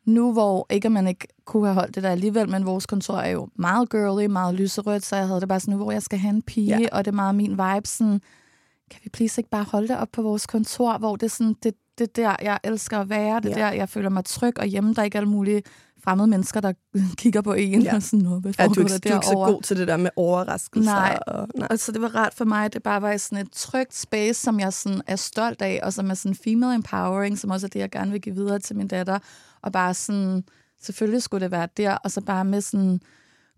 nu 0.05 0.33
hvor, 0.33 0.67
ikke 0.71 0.87
at 0.87 0.93
man 0.93 1.09
ikke 1.09 1.29
kunne 1.45 1.67
have 1.67 1.75
holdt 1.75 1.95
det 1.95 2.03
der 2.03 2.11
alligevel, 2.11 2.49
men 2.49 2.67
vores 2.67 2.87
kontor 2.87 3.17
er 3.17 3.31
jo 3.31 3.49
meget 3.57 3.91
girly, 3.91 4.27
meget 4.27 4.55
lyserødt, 4.55 5.05
så 5.05 5.17
jeg 5.17 5.27
havde 5.27 5.41
det 5.41 5.49
bare 5.49 5.61
sådan, 5.61 5.73
nu 5.73 5.83
hvor 5.83 5.93
jeg 5.93 6.03
skal 6.03 6.19
have 6.19 6.35
en 6.35 6.43
pige, 6.43 6.79
ja. 6.81 6.89
og 6.93 7.05
det 7.05 7.11
er 7.11 7.15
meget 7.15 7.35
min 7.35 7.51
vibe, 7.51 7.89
sådan, 7.89 8.21
kan 8.91 9.01
vi 9.05 9.11
please 9.11 9.41
ikke 9.41 9.51
bare 9.51 9.65
holde 9.65 9.89
det 9.89 9.97
op 9.97 10.09
på 10.13 10.23
vores 10.23 10.47
kontor, 10.47 10.99
hvor 10.99 11.17
det 11.17 11.27
er 11.27 11.31
sådan, 11.31 11.57
det, 11.63 11.75
det 11.99 12.17
der, 12.17 12.37
jeg 12.43 12.59
elsker 12.65 12.99
at 12.99 13.11
være, 13.11 13.41
det 13.41 13.49
ja. 13.49 13.55
der, 13.55 13.73
jeg 13.73 13.89
føler 13.89 14.11
mig 14.11 14.25
tryg 14.25 14.59
og 14.59 14.67
hjemme, 14.67 14.95
der 14.95 15.01
er 15.01 15.05
ikke 15.05 15.19
alle 15.19 15.29
mulige 15.29 15.63
fremmede 16.05 16.27
mennesker, 16.27 16.61
der 16.61 16.73
kigger 17.23 17.41
på 17.41 17.53
en 17.53 17.83
ja. 17.83 17.97
og 17.97 18.03
sådan 18.03 18.19
noget. 18.19 18.45
Ja, 18.59 18.67
du, 18.67 18.81
er 18.81 18.85
ikke, 18.85 18.99
du 18.99 19.09
er 19.09 19.15
ikke 19.15 19.27
så 19.27 19.33
god 19.35 19.63
til 19.63 19.77
det 19.77 19.89
der 19.89 19.97
med 19.97 20.11
overraskelser. 20.17 20.93
Nej, 20.93 21.19
og, 21.27 21.49
nej. 21.55 21.69
Og 21.71 21.79
så 21.79 21.93
det 21.93 22.03
var 22.03 22.17
rart 22.17 22.35
for 22.35 22.45
mig, 22.45 22.65
at 22.65 22.73
det 22.73 22.83
bare 22.83 23.03
var 23.03 23.17
sådan 23.17 23.47
et 23.47 23.53
trygt 23.53 23.95
space, 23.95 24.41
som 24.41 24.61
jeg 24.61 24.73
sådan 24.73 25.03
er 25.07 25.17
stolt 25.17 25.63
af, 25.63 25.81
og 25.83 25.93
som 25.93 26.11
er 26.11 26.15
sådan 26.15 26.37
female 26.45 26.75
empowering, 26.75 27.39
som 27.39 27.51
også 27.51 27.67
er 27.67 27.69
det, 27.69 27.81
jeg 27.81 27.91
gerne 27.91 28.11
vil 28.11 28.21
give 28.21 28.35
videre 28.35 28.59
til 28.59 28.77
min 28.77 28.89
datter. 28.89 29.19
Og 29.63 29.73
bare 29.73 29.95
sådan, 29.95 30.45
selvfølgelig 30.81 31.23
skulle 31.23 31.45
det 31.45 31.51
være 31.51 31.69
der, 31.77 31.95
og 31.95 32.11
så 32.11 32.21
bare 32.21 32.45
med 32.45 32.61
sådan 32.61 33.01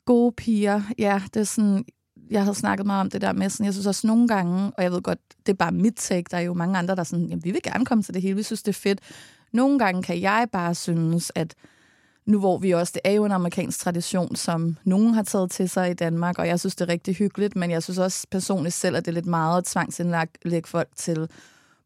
gode 0.05 0.33
piger. 0.33 0.83
Ja, 0.99 1.23
det 1.35 1.41
er 1.41 1.45
sådan, 1.45 1.85
jeg 2.31 2.43
havde 2.43 2.55
snakket 2.55 2.87
meget 2.87 3.01
om 3.01 3.11
det 3.11 3.21
der 3.21 3.33
med, 3.33 3.51
sådan, 3.51 3.67
jeg 3.67 3.75
synes 3.75 3.87
også 3.87 4.07
nogle 4.07 4.29
gange, 4.29 4.73
og 4.77 4.83
jeg 4.83 4.93
ved 4.93 5.03
godt, 5.03 5.19
det 5.47 5.53
er 5.53 5.57
bare 5.57 5.73
mit 5.73 5.95
take, 5.97 6.25
der 6.31 6.37
er 6.37 6.41
jo 6.41 6.55
mange 6.55 6.79
andre, 6.79 6.95
der 6.95 7.01
er 7.01 7.05
sådan, 7.05 7.27
jamen, 7.27 7.45
vi 7.45 7.51
vil 7.51 7.63
gerne 7.63 7.87
komme 7.87 8.03
til 8.03 8.15
det 8.15 8.23
hele, 8.23 8.37
vi 8.37 8.43
synes, 8.43 8.63
det 8.63 8.73
er 8.73 8.81
fedt. 8.81 9.01
Nogle 9.53 9.79
gange 9.79 10.03
kan 10.03 10.21
jeg 10.21 10.47
bare 10.53 10.75
synes, 10.75 11.33
at 11.35 11.55
nu 12.31 12.39
hvor 12.39 12.59
vi 12.59 12.71
også, 12.71 12.93
det 12.95 13.01
er 13.05 13.13
jo 13.13 13.25
en 13.25 13.33
amerikansk 13.33 13.81
tradition, 13.81 14.37
som 14.37 14.77
nogen 14.85 15.15
har 15.15 15.23
taget 15.23 15.51
til 15.51 15.69
sig 15.69 15.91
i 15.91 15.95
Danmark, 15.95 16.39
og 16.39 16.49
jeg 16.49 16.61
synes, 16.61 16.75
det 16.75 16.89
er 16.89 16.93
rigtig 16.93 17.15
hyggeligt, 17.15 17.57
men 17.57 17.71
jeg 17.71 17.83
synes 17.83 17.99
også 17.99 18.27
personligt 18.31 18.75
selv, 18.75 18.97
at 18.97 19.05
det 19.05 19.11
er 19.11 19.15
lidt 19.15 19.27
meget 19.27 19.59
at 19.59 19.65
tvangsindlægge 19.65 20.69
folk 20.69 20.89
til 20.97 21.29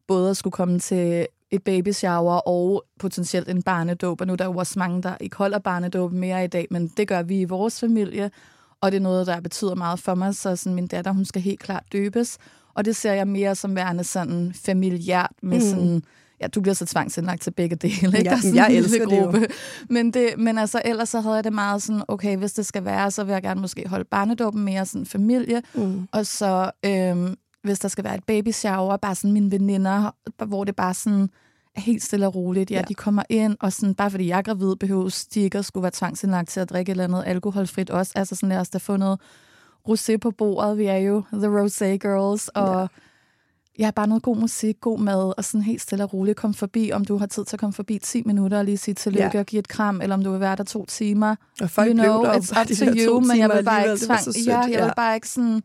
både 0.07 0.29
at 0.29 0.37
skulle 0.37 0.51
komme 0.51 0.79
til 0.79 1.27
et 1.51 1.63
baby 1.63 1.91
shower 1.91 2.35
og 2.35 2.83
potentielt 2.99 3.49
en 3.49 3.63
barnedåb, 3.63 4.21
og 4.21 4.27
nu 4.27 4.33
er 4.33 4.37
der 4.37 4.45
jo 4.45 4.55
også 4.55 4.79
mange, 4.79 5.03
der 5.03 5.17
ikke 5.19 5.35
holder 5.35 5.59
barnedåb 5.59 6.11
mere 6.11 6.43
i 6.43 6.47
dag, 6.47 6.67
men 6.71 6.87
det 6.87 7.07
gør 7.07 7.21
vi 7.23 7.39
i 7.39 7.45
vores 7.45 7.79
familie, 7.79 8.31
og 8.81 8.91
det 8.91 8.97
er 8.97 9.01
noget, 9.01 9.27
der 9.27 9.39
betyder 9.39 9.75
meget 9.75 9.99
for 9.99 10.15
mig, 10.15 10.35
så 10.35 10.55
sådan, 10.55 10.75
min 10.75 10.87
datter, 10.87 11.11
hun 11.11 11.25
skal 11.25 11.41
helt 11.41 11.59
klart 11.59 11.83
døbes, 11.91 12.37
og 12.73 12.85
det 12.85 12.95
ser 12.95 13.13
jeg 13.13 13.27
mere 13.27 13.55
som 13.55 13.75
værende 13.75 14.03
sådan 14.03 14.53
familiært 14.65 15.31
med 15.41 15.57
mm. 15.57 15.63
sådan 15.63 16.03
ja, 16.41 16.47
du 16.47 16.61
bliver 16.61 16.75
så 16.75 16.85
tvangsindlagt 16.85 17.41
til 17.41 17.51
begge 17.51 17.75
dele. 17.75 18.17
Ikke? 18.19 18.29
Ja, 18.29 18.63
jeg 18.63 18.73
elsker 18.73 19.05
gruppe. 19.05 19.39
det 19.39 19.43
jo. 19.43 19.47
Men, 19.89 20.11
det, 20.11 20.33
men 20.37 20.57
altså, 20.57 20.81
ellers 20.85 21.09
så 21.09 21.21
havde 21.21 21.35
jeg 21.35 21.43
det 21.43 21.53
meget 21.53 21.81
sådan, 21.81 22.01
okay, 22.07 22.37
hvis 22.37 22.53
det 22.53 22.65
skal 22.65 22.85
være, 22.85 23.11
så 23.11 23.23
vil 23.23 23.33
jeg 23.33 23.41
gerne 23.41 23.61
måske 23.61 23.87
holde 23.87 24.05
barnedåben 24.05 24.63
mere 24.63 24.85
sådan 24.85 25.05
familie, 25.05 25.61
mm. 25.73 26.07
og 26.11 26.25
så 26.25 26.71
øhm, 26.85 27.35
hvis 27.63 27.79
der 27.79 27.87
skal 27.87 28.03
være 28.03 28.15
et 28.15 28.23
baby 28.23 28.51
shower, 28.51 28.97
bare 28.97 29.15
sådan 29.15 29.33
mine 29.33 29.51
veninder, 29.51 30.11
hvor 30.45 30.63
det 30.63 30.75
bare 30.75 30.93
sådan 30.93 31.29
er 31.75 31.81
helt 31.81 32.03
stille 32.03 32.27
og 32.27 32.35
roligt. 32.35 32.71
Ja, 32.71 32.75
ja. 32.75 32.81
de 32.81 32.93
kommer 32.93 33.23
ind, 33.29 33.57
og 33.59 33.73
sådan, 33.73 33.95
bare 33.95 34.11
fordi 34.11 34.27
jeg 34.27 34.37
er 34.37 34.41
gravid, 34.41 34.75
behøves 34.75 35.25
de 35.25 35.41
ikke 35.41 35.57
at 35.57 35.65
skulle 35.65 35.81
være 35.81 35.91
tvangsindlagt 35.93 36.49
til 36.49 36.59
at 36.59 36.69
drikke 36.69 36.89
et 36.89 36.93
eller 36.93 37.03
andet 37.03 37.23
alkoholfrit 37.25 37.89
også. 37.89 38.11
Altså 38.15 38.35
sådan, 38.35 38.49
lad 38.49 38.57
os 38.57 38.69
da 38.69 38.77
få 38.77 38.97
noget 38.97 39.19
rosé 39.89 40.17
på 40.17 40.31
bordet. 40.31 40.77
Vi 40.77 40.85
er 40.85 40.97
jo 40.97 41.23
The 41.33 41.47
Rosé 41.47 41.85
Girls, 41.85 42.47
og 42.47 42.81
ja 42.81 42.87
ja, 43.79 43.91
bare 43.91 44.07
noget 44.07 44.23
god 44.23 44.37
musik, 44.37 44.81
god 44.81 44.99
mad, 44.99 45.33
og 45.37 45.43
sådan 45.43 45.61
helt 45.61 45.81
stille 45.81 46.03
og 46.03 46.13
roligt 46.13 46.37
komme 46.37 46.53
forbi, 46.53 46.91
om 46.93 47.05
du 47.05 47.17
har 47.17 47.25
tid 47.25 47.45
til 47.45 47.55
at 47.55 47.59
komme 47.59 47.73
forbi 47.73 47.99
10 47.99 48.23
minutter 48.25 48.57
og 48.57 48.65
lige 48.65 48.77
sige 48.77 48.95
tillykke 48.95 49.29
ja. 49.33 49.39
og 49.39 49.45
give 49.45 49.59
et 49.59 49.67
kram, 49.67 50.01
eller 50.01 50.15
om 50.15 50.23
du 50.23 50.31
vil 50.31 50.39
være 50.39 50.55
der 50.55 50.63
to 50.63 50.85
timer. 50.85 51.35
Og 51.61 51.69
folk 51.69 51.87
you 51.87 51.93
know, 51.93 52.23
it's 52.23 52.61
up 52.61 52.67
to 52.79 52.85
you, 52.85 53.19
men 53.19 53.37
jeg 53.37 53.49
vil 53.49 53.63
bare 53.63 53.91
ikke 53.91 54.05
tvang, 54.05 54.21
ja, 54.47 54.59
jeg 54.59 54.85
vil 54.85 54.93
bare 54.95 55.15
ikke 55.15 55.29
sådan 55.29 55.61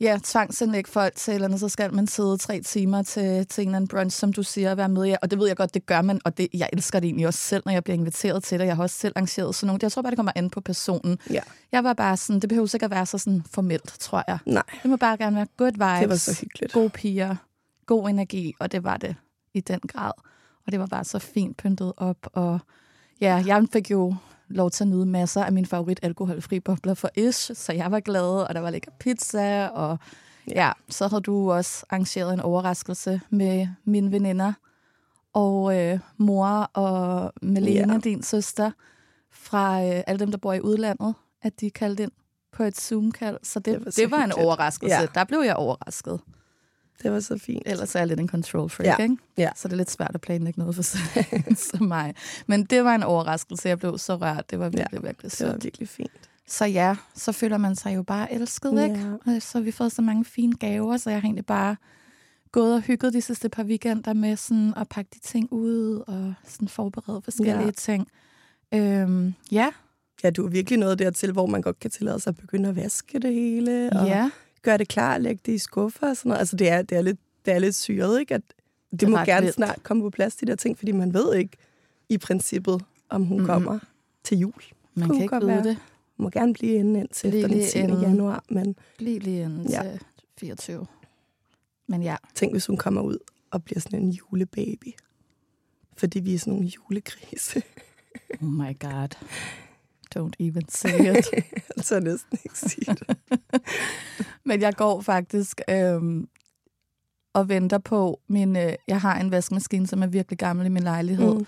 ja, 0.00 0.18
tvangsindlægge 0.24 0.90
folk 0.90 1.14
til 1.14 1.34
eller 1.34 1.44
andet, 1.44 1.60
så 1.60 1.68
skal 1.68 1.94
man 1.94 2.06
sidde 2.06 2.36
tre 2.36 2.60
timer 2.60 3.02
til, 3.02 3.46
til 3.46 3.62
en 3.62 3.68
eller 3.68 3.76
anden 3.76 3.88
brunch, 3.88 4.18
som 4.18 4.32
du 4.32 4.42
siger, 4.42 4.70
at 4.70 4.76
være 4.76 4.88
med. 4.88 5.04
Ja, 5.04 5.16
og 5.22 5.30
det 5.30 5.38
ved 5.38 5.46
jeg 5.46 5.56
godt, 5.56 5.74
det 5.74 5.86
gør 5.86 6.02
man, 6.02 6.20
og 6.24 6.38
det, 6.38 6.48
jeg 6.54 6.70
elsker 6.72 7.00
det 7.00 7.06
egentlig 7.06 7.26
også 7.26 7.40
selv, 7.40 7.62
når 7.66 7.72
jeg 7.72 7.84
bliver 7.84 7.96
inviteret 7.96 8.44
til 8.44 8.60
det. 8.60 8.66
Jeg 8.66 8.76
har 8.76 8.82
også 8.82 8.96
selv 8.96 9.12
arrangeret 9.16 9.54
sådan 9.54 9.66
nogle. 9.66 9.78
Jeg 9.82 9.92
tror 9.92 10.02
bare, 10.02 10.10
det 10.10 10.18
kommer 10.18 10.32
an 10.34 10.50
på 10.50 10.60
personen. 10.60 11.18
Ja. 11.30 11.40
Jeg 11.72 11.84
var 11.84 11.92
bare 11.92 12.16
sådan, 12.16 12.40
det 12.40 12.48
behøver 12.48 12.74
ikke 12.74 12.84
at 12.84 12.90
være 12.90 13.06
så 13.06 13.18
sådan 13.18 13.42
formelt, 13.50 13.96
tror 14.00 14.24
jeg. 14.28 14.38
Nej. 14.46 14.62
Det 14.82 14.90
må 14.90 14.96
bare 14.96 15.16
gerne 15.16 15.36
være 15.36 15.46
good 15.56 15.72
vibes. 15.72 16.00
Det 16.00 16.08
var 16.08 16.16
så 16.16 16.40
hyggeligt. 16.40 16.72
Gode 16.72 16.90
piger, 16.90 17.36
god 17.86 18.08
energi, 18.08 18.54
og 18.58 18.72
det 18.72 18.84
var 18.84 18.96
det 18.96 19.16
i 19.54 19.60
den 19.60 19.80
grad. 19.80 20.12
Og 20.66 20.72
det 20.72 20.80
var 20.80 20.86
bare 20.86 21.04
så 21.04 21.18
fint 21.18 21.56
pyntet 21.56 21.92
op, 21.96 22.16
og 22.32 22.58
ja, 23.20 23.42
jeg 23.46 23.66
fik 23.72 23.90
jo 23.90 24.14
lov 24.48 24.70
til 24.70 24.84
at 24.84 24.88
nyde 24.88 25.06
masser 25.06 25.44
af 25.44 25.52
min 25.52 25.66
favorit 25.66 26.00
alkoholfri 26.02 26.60
bobler 26.60 26.94
for 26.94 27.10
Ish, 27.16 27.54
så 27.54 27.72
jeg 27.72 27.90
var 27.90 28.00
glad, 28.00 28.46
og 28.48 28.54
der 28.54 28.60
var 28.60 28.70
lækker 28.70 28.90
pizza, 29.00 29.66
og 29.66 29.98
ja, 30.48 30.72
så 30.88 31.08
havde 31.08 31.22
du 31.22 31.52
også 31.52 31.86
arrangeret 31.90 32.34
en 32.34 32.40
overraskelse 32.40 33.20
med 33.30 33.68
mine 33.84 34.12
veninder, 34.12 34.52
og 35.32 35.78
øh, 35.78 35.98
mor 36.16 36.70
og 36.74 37.32
Melene, 37.42 37.92
ja. 37.92 37.98
din 37.98 38.22
søster, 38.22 38.70
fra 39.32 39.84
øh, 39.84 40.02
alle 40.06 40.18
dem, 40.18 40.30
der 40.30 40.38
bor 40.38 40.52
i 40.52 40.60
udlandet, 40.60 41.14
at 41.42 41.60
de 41.60 41.70
kaldte 41.70 42.02
ind 42.02 42.12
på 42.52 42.62
et 42.62 42.80
Zoom-kald. 42.80 43.38
Så 43.42 43.58
det, 43.58 43.74
det 43.74 43.84
var, 43.84 43.90
så 43.90 44.00
det 44.00 44.10
var 44.10 44.24
en 44.24 44.32
overraskelse. 44.32 44.96
Ja. 44.96 45.06
Der 45.14 45.24
blev 45.24 45.40
jeg 45.40 45.56
overrasket. 45.56 46.20
Det 47.02 47.12
var 47.12 47.20
så 47.20 47.38
fint. 47.38 47.62
Ellers 47.66 47.94
er 47.94 47.98
jeg 47.98 48.08
lidt 48.08 48.20
en 48.20 48.28
control 48.28 48.70
freak, 48.70 48.98
ja. 48.98 49.02
ikke? 49.02 49.16
Ja. 49.38 49.50
Så 49.56 49.68
det 49.68 49.72
er 49.72 49.76
lidt 49.76 49.90
svært 49.90 50.10
at 50.14 50.20
planlægge 50.20 50.60
noget 50.60 50.74
for 50.74 50.82
som 51.70 51.86
mig. 51.86 52.14
Men 52.46 52.64
det 52.64 52.84
var 52.84 52.94
en 52.94 53.02
overraskelse. 53.02 53.68
Jeg 53.68 53.78
blev 53.78 53.98
så 53.98 54.16
rørt. 54.16 54.50
Det 54.50 54.58
var 54.58 54.68
virkelig, 54.68 55.00
ja, 55.02 55.06
virkelig 55.06 55.32
sødt. 55.32 55.48
Det 55.48 55.54
var 55.54 55.60
virkelig 55.62 55.88
fint. 55.88 56.30
Så 56.46 56.64
ja, 56.64 56.96
så 57.14 57.32
føler 57.32 57.56
man 57.56 57.76
sig 57.76 57.94
jo 57.94 58.02
bare 58.02 58.32
elsket, 58.32 58.72
ja. 58.72 58.84
ikke? 58.84 59.16
Og 59.26 59.42
så 59.42 59.58
har 59.58 59.64
vi 59.64 59.70
fået 59.70 59.92
så 59.92 60.02
mange 60.02 60.24
fine 60.24 60.52
gaver, 60.52 60.96
så 60.96 61.10
jeg 61.10 61.20
har 61.20 61.26
egentlig 61.26 61.46
bare 61.46 61.76
gået 62.52 62.74
og 62.74 62.80
hygget 62.80 63.12
de 63.12 63.20
sidste 63.20 63.48
par 63.48 63.64
weekender 63.64 64.12
med 64.12 64.36
sådan 64.36 64.74
at 64.76 64.88
pakke 64.88 65.10
de 65.14 65.20
ting 65.20 65.52
ud 65.52 66.02
og 66.06 66.34
sådan 66.46 66.68
forberede 66.68 67.22
forskellige 67.22 67.64
ja. 67.64 67.70
ting. 67.70 68.08
Øhm, 68.74 69.34
ja. 69.52 69.70
Ja, 70.24 70.30
du 70.30 70.46
er 70.46 70.50
virkelig 70.50 70.78
noget 70.78 70.98
dertil, 70.98 71.32
hvor 71.32 71.46
man 71.46 71.62
godt 71.62 71.80
kan 71.80 71.90
tillade 71.90 72.20
sig 72.20 72.30
at 72.30 72.36
begynde 72.36 72.68
at 72.68 72.76
vaske 72.76 73.18
det 73.18 73.34
hele. 73.34 73.90
Og 73.92 74.06
ja 74.06 74.30
gør 74.62 74.76
det 74.76 74.88
klar, 74.88 75.18
lægge 75.18 75.40
det 75.46 75.52
i 75.52 75.58
skuffer 75.58 76.08
og 76.08 76.16
sådan 76.16 76.28
noget. 76.28 76.38
Altså, 76.38 76.56
det 76.56 76.68
er, 76.68 76.82
det 76.82 76.98
er, 76.98 77.02
lidt, 77.02 77.18
det 77.44 77.54
er 77.54 77.58
lidt 77.58 77.74
syret, 77.74 78.20
ikke? 78.20 78.34
At 78.34 78.42
det, 78.90 79.00
det 79.00 79.08
må 79.08 79.16
gerne 79.16 79.40
vildt. 79.40 79.54
snart 79.54 79.82
komme 79.82 80.02
på 80.02 80.10
plads, 80.10 80.36
de 80.36 80.46
der 80.46 80.54
ting, 80.54 80.78
fordi 80.78 80.92
man 80.92 81.14
ved 81.14 81.34
ikke 81.34 81.56
i 82.08 82.18
princippet, 82.18 82.84
om 83.08 83.24
hun 83.24 83.40
mm. 83.40 83.46
kommer 83.46 83.78
til 84.24 84.38
jul. 84.38 84.62
Man 84.94 85.08
kan 85.08 85.22
ikke 85.22 85.36
vide 85.36 85.46
være. 85.46 85.62
det. 85.62 85.78
Hun 86.16 86.24
må 86.24 86.30
gerne 86.30 86.54
blive 86.54 86.74
inde 86.74 87.00
indtil 87.00 87.34
efter 87.34 87.48
den 87.48 87.66
10. 87.66 87.78
Inden. 87.78 88.00
januar. 88.00 88.44
Men, 88.48 88.76
blive 88.98 89.18
lige 89.18 89.42
inden 89.42 89.70
ja. 89.70 89.82
til 89.82 90.00
24. 90.38 90.86
Men 91.86 92.02
ja. 92.02 92.16
Tænk, 92.34 92.52
hvis 92.52 92.66
hun 92.66 92.76
kommer 92.76 93.00
ud 93.00 93.18
og 93.50 93.64
bliver 93.64 93.80
sådan 93.80 94.02
en 94.02 94.10
julebaby. 94.10 94.94
Fordi 95.96 96.20
vi 96.20 96.34
er 96.34 96.38
sådan 96.38 96.52
nogle 96.52 96.66
julegrise. 96.68 97.62
oh 98.42 98.48
my 98.48 98.78
god. 98.78 99.08
Don't 100.14 100.32
even 100.40 100.68
say 100.68 101.16
it. 101.16 101.26
altså 101.76 102.00
næsten 102.00 102.38
ikke 102.44 102.58
sige 102.58 102.94
det. 102.94 103.16
Men 104.48 104.60
jeg 104.60 104.74
går 104.74 105.00
faktisk 105.00 105.60
øhm, 105.70 106.28
og 107.34 107.48
venter 107.48 107.78
på 107.78 108.20
min... 108.28 108.56
Øh, 108.56 108.72
jeg 108.88 109.00
har 109.00 109.20
en 109.20 109.30
vaskemaskine, 109.30 109.86
som 109.86 110.02
er 110.02 110.06
virkelig 110.06 110.38
gammel 110.38 110.66
i 110.66 110.68
min 110.68 110.82
lejlighed. 110.82 111.34
Mm. 111.34 111.46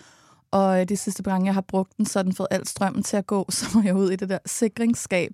Og 0.50 0.80
øh, 0.80 0.88
de 0.88 0.96
sidste 0.96 1.22
gange, 1.22 1.46
jeg 1.46 1.54
har 1.54 1.60
brugt 1.60 1.96
den, 1.96 2.06
så 2.06 2.18
har 2.18 2.22
den 2.22 2.32
fået 2.32 2.48
al 2.50 2.66
strømmen 2.66 3.02
til 3.02 3.16
at 3.16 3.26
gå, 3.26 3.46
så 3.50 3.66
må 3.74 3.82
jeg 3.82 3.94
ud 3.94 4.10
i 4.10 4.16
det 4.16 4.28
der 4.28 4.38
sikringsskab. 4.46 5.32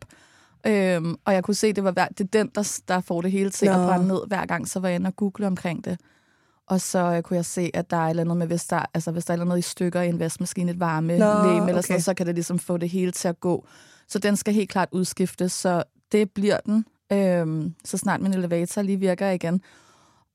Øhm, 0.67 1.17
og 1.25 1.35
jeg 1.35 1.45
kunne 1.45 1.55
se, 1.55 1.73
det 1.73 1.85
var 1.85 1.91
hver, 1.91 2.09
det 2.09 2.21
er 2.21 2.29
den, 2.29 2.51
der, 2.55 2.81
der 2.89 3.01
får 3.01 3.21
det 3.21 3.33
hele 3.33 3.51
til 3.51 3.67
at 3.67 3.75
brænde 3.75 4.09
ned 4.09 4.21
hver 4.27 4.47
gang, 4.47 4.69
så 4.69 4.81
var 4.81 4.89
jeg 4.89 4.97
inde 4.97 5.09
og 5.09 5.17
google 5.17 5.47
omkring 5.47 5.85
det. 5.85 6.01
Og 6.67 6.81
så 6.81 6.99
øh, 6.99 7.23
kunne 7.23 7.37
jeg 7.37 7.45
se, 7.45 7.71
at 7.75 7.91
der 7.91 7.97
er 7.97 8.05
et 8.05 8.11
eller 8.11 8.23
andet 8.23 8.37
med, 8.37 8.47
hvis 8.47 8.65
der, 8.65 8.83
altså, 8.95 9.11
hvis 9.11 9.25
der 9.25 9.35
er 9.35 9.45
noget 9.45 9.59
i 9.59 9.63
stykker 9.63 10.01
i 10.01 10.09
en 10.09 10.19
vaskemaskine, 10.19 10.71
et 10.71 10.81
varme 10.81 11.19
Nå, 11.19 11.25
læme, 11.25 11.63
okay. 11.63 11.69
eller 11.69 11.83
sådan 11.83 12.03
så 12.03 12.15
kan 12.15 12.27
det 12.27 12.35
ligesom 12.35 12.59
få 12.59 12.77
det 12.77 12.89
hele 12.89 13.13
til 13.13 13.29
at 13.29 13.41
gå. 13.41 13.67
Så 14.09 14.19
den 14.19 14.37
skal 14.37 14.55
helt 14.55 14.71
klart 14.71 14.89
udskiftes, 14.93 15.53
så 15.53 15.83
det 16.13 16.31
bliver 16.31 16.59
den, 16.67 16.85
øhm, 17.13 17.75
så 17.85 17.97
snart 17.97 18.21
min 18.21 18.35
elevator 18.35 18.83
lige 18.83 18.99
virker 19.01 19.31
igen. 19.31 19.61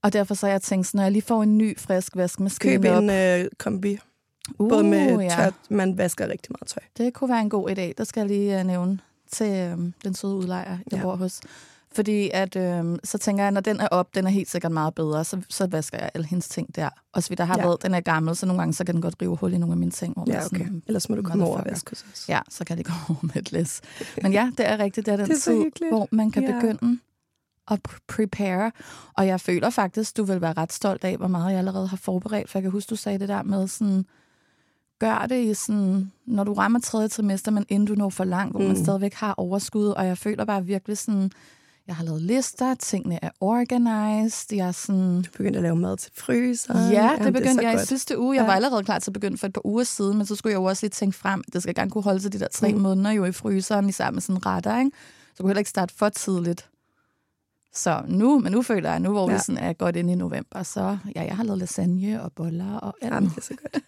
Og 0.04 0.14
derfor 0.14 0.36
så 0.36 0.46
har 0.46 0.52
jeg 0.52 0.62
tænkt, 0.62 0.94
når 0.94 1.04
jeg 1.04 1.12
lige 1.12 1.22
får 1.22 1.44
en 1.44 1.58
ny, 1.58 1.80
frisk 1.80 2.16
vaskemaskine 2.16 2.74
Køb 2.74 2.86
en 2.86 3.10
øh, 3.10 3.50
kombi. 3.58 3.98
Uh, 4.60 4.70
Både 4.70 4.84
med 4.84 5.20
ja. 5.20 5.36
tørt, 5.36 5.54
man 5.70 5.98
vasker 5.98 6.28
rigtig 6.28 6.52
meget 6.52 6.68
tøj. 6.68 6.84
Det 6.98 7.14
kunne 7.14 7.30
være 7.30 7.42
en 7.42 7.50
god 7.50 7.70
idé. 7.70 7.94
Der 7.98 8.04
skal 8.04 8.22
jeg 8.22 8.28
lige 8.28 8.60
uh, 8.60 8.66
nævne 8.66 9.00
til 9.32 9.48
øh, 9.48 9.78
den 10.04 10.14
søde 10.14 10.36
udlejer, 10.36 10.78
jeg 10.92 10.98
ja. 10.98 11.02
bor 11.02 11.16
hos. 11.16 11.42
Fordi 11.95 12.29
at, 12.33 12.55
øh, 12.55 12.98
så 13.03 13.17
tænker 13.17 13.43
jeg, 13.43 13.51
når 13.51 13.62
den 13.62 13.79
er 13.79 13.88
op, 13.88 14.15
den 14.15 14.25
er 14.25 14.29
helt 14.29 14.50
sikkert 14.50 14.71
meget 14.71 14.95
bedre, 14.95 15.24
så, 15.24 15.41
så 15.50 15.67
vasker 15.67 15.98
jeg 15.98 16.12
alle 16.13 16.27
hendes 16.27 16.50
ting 16.50 16.75
der. 16.75 16.89
Og 17.13 17.24
så 17.24 17.36
der 17.36 17.43
har 17.43 17.57
ja. 17.57 17.63
været, 17.63 17.83
den 17.83 17.93
er 17.93 18.00
gammel, 18.00 18.36
så 18.36 18.45
nogle 18.45 18.62
gange 18.62 18.74
så 18.74 18.83
kan 18.83 18.95
den 18.95 19.01
godt 19.01 19.15
rive 19.21 19.36
hul 19.36 19.53
i 19.53 19.57
nogle 19.57 19.74
af 19.74 19.77
mine 19.77 19.91
ting. 19.91 20.13
Hvor 20.13 20.25
ja, 20.27 20.45
okay. 20.45 20.57
Sådan, 20.57 20.83
Ellers 20.88 21.10
må 21.10 21.15
du 21.15 21.21
komme 21.21 21.45
over 21.45 21.57
og 21.57 21.65
vaske 21.65 21.91
os. 21.91 22.25
Ja, 22.29 22.39
så 22.50 22.65
kan 22.65 22.77
det 22.77 22.86
gå 22.86 22.91
over 23.10 23.19
med 23.21 23.36
et 23.36 23.51
læs. 23.51 23.81
Men 24.24 24.33
ja, 24.33 24.51
det 24.57 24.69
er 24.69 24.79
rigtigt, 24.79 25.05
det 25.05 25.12
er 25.12 25.17
den 25.24 25.25
det 25.27 25.36
er 25.36 25.39
tid, 25.39 25.89
hvor 25.89 26.07
man 26.12 26.31
kan 26.31 26.43
ja. 26.43 26.60
begynde 26.60 27.00
at 27.71 27.79
prepare. 28.07 28.71
Og 29.13 29.27
jeg 29.27 29.41
føler 29.41 29.69
faktisk, 29.69 30.17
du 30.17 30.24
vil 30.24 30.41
være 30.41 30.53
ret 30.53 30.74
stolt 30.74 31.03
af, 31.03 31.17
hvor 31.17 31.27
meget 31.27 31.51
jeg 31.51 31.60
allerede 31.60 31.88
har 31.88 31.98
forberedt. 31.98 32.50
For 32.50 32.60
jeg 32.60 32.63
kan 32.63 32.71
huske, 32.71 32.89
du 32.89 32.95
sagde 32.95 33.19
det 33.19 33.29
der 33.29 33.43
med 33.43 33.67
sådan 33.67 34.05
gør 35.00 35.25
det 35.29 35.43
i 35.43 35.53
sådan, 35.53 36.12
når 36.25 36.43
du 36.43 36.53
rammer 36.53 36.79
tredje 36.79 37.07
trimester, 37.07 37.51
men 37.51 37.65
inden 37.69 37.88
du 37.88 37.95
når 37.95 38.10
for 38.10 38.24
langt, 38.24 38.53
hvor 38.53 38.60
mm. 38.60 38.67
man 38.67 38.77
stadigvæk 38.83 39.13
har 39.13 39.33
overskud, 39.38 39.88
og 39.88 40.05
jeg 40.05 40.17
føler 40.17 40.45
bare 40.45 40.65
virkelig 40.65 40.98
sådan, 40.98 41.31
jeg 41.91 41.95
har 41.98 42.03
lavet 42.03 42.21
lister, 42.21 42.75
tingene 42.75 43.19
er 43.21 43.29
organized, 43.39 44.57
jeg 44.57 44.67
er 44.67 44.71
sådan... 44.71 45.21
Du 45.21 45.31
begyndte 45.31 45.60
at 45.60 45.63
lave 45.63 45.75
mad 45.75 45.98
til 45.98 46.12
fryser. 46.15 46.89
Ja, 46.89 47.15
det 47.24 47.33
begyndte 47.33 47.57
det 47.57 47.63
jeg 47.63 47.74
godt. 47.74 47.83
i 47.83 47.88
sidste 47.88 48.19
uge. 48.19 48.36
Jeg 48.36 48.41
ja. 48.41 48.45
var 48.45 48.53
allerede 48.53 48.83
klar 48.83 49.00
til 49.00 49.10
at 49.10 49.13
begynde 49.13 49.38
for 49.38 49.48
et 49.48 49.53
par 49.53 49.65
uger 49.65 49.83
siden, 49.83 50.17
men 50.17 50.25
så 50.25 50.36
skulle 50.36 50.51
jeg 50.51 50.60
jo 50.60 50.63
også 50.63 50.86
lige 50.86 50.89
tænke 50.91 51.17
frem, 51.17 51.43
det 51.53 51.63
skal 51.63 51.75
gerne 51.75 51.91
kunne 51.91 52.03
holde 52.03 52.21
sig 52.21 52.33
de 52.33 52.39
der 52.39 52.48
tre 52.48 52.74
mm. 52.74 52.79
måneder 52.79 53.12
jo 53.12 53.25
i 53.25 53.31
fryseren, 53.31 53.89
især 53.89 54.12
med 54.12 54.21
sådan 54.21 54.45
retter, 54.45 54.79
ikke? 54.79 54.91
Så 55.36 55.38
kunne 55.38 55.48
jeg 55.48 55.50
heller 55.50 55.60
ikke 55.60 55.69
starte 55.69 55.93
for 55.95 56.10
tidligt. 56.10 56.69
Så 57.74 58.03
nu, 58.07 58.39
men 58.39 58.51
nu 58.51 58.62
føler 58.62 58.89
jeg, 58.89 59.00
nu 59.00 59.12
hvor 59.12 59.29
ja. 59.29 59.36
vi 59.36 59.41
sådan 59.41 59.63
er 59.63 59.74
godt 59.74 59.95
ind 59.95 60.12
i 60.12 60.15
november, 60.15 60.63
så 60.63 60.98
ja, 61.15 61.24
jeg 61.24 61.36
har 61.36 61.43
lavet 61.43 61.60
lasagne 61.60 62.24
og 62.24 62.31
boller 62.33 62.77
og 62.77 62.95
alt. 63.01 63.13
Jamen, 63.13 63.29
det 63.29 63.38
er 63.38 63.41
så 63.41 63.55
godt. 63.55 63.83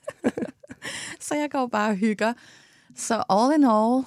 så 1.27 1.35
jeg 1.35 1.51
går 1.51 1.67
bare 1.67 1.89
og 1.89 1.95
hygger. 1.95 2.33
Så 2.95 3.23
all 3.29 3.53
in 3.55 3.63
all, 3.63 4.03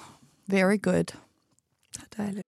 very 0.47 0.81
good. 0.81 1.17
Dejligt. 2.17 2.47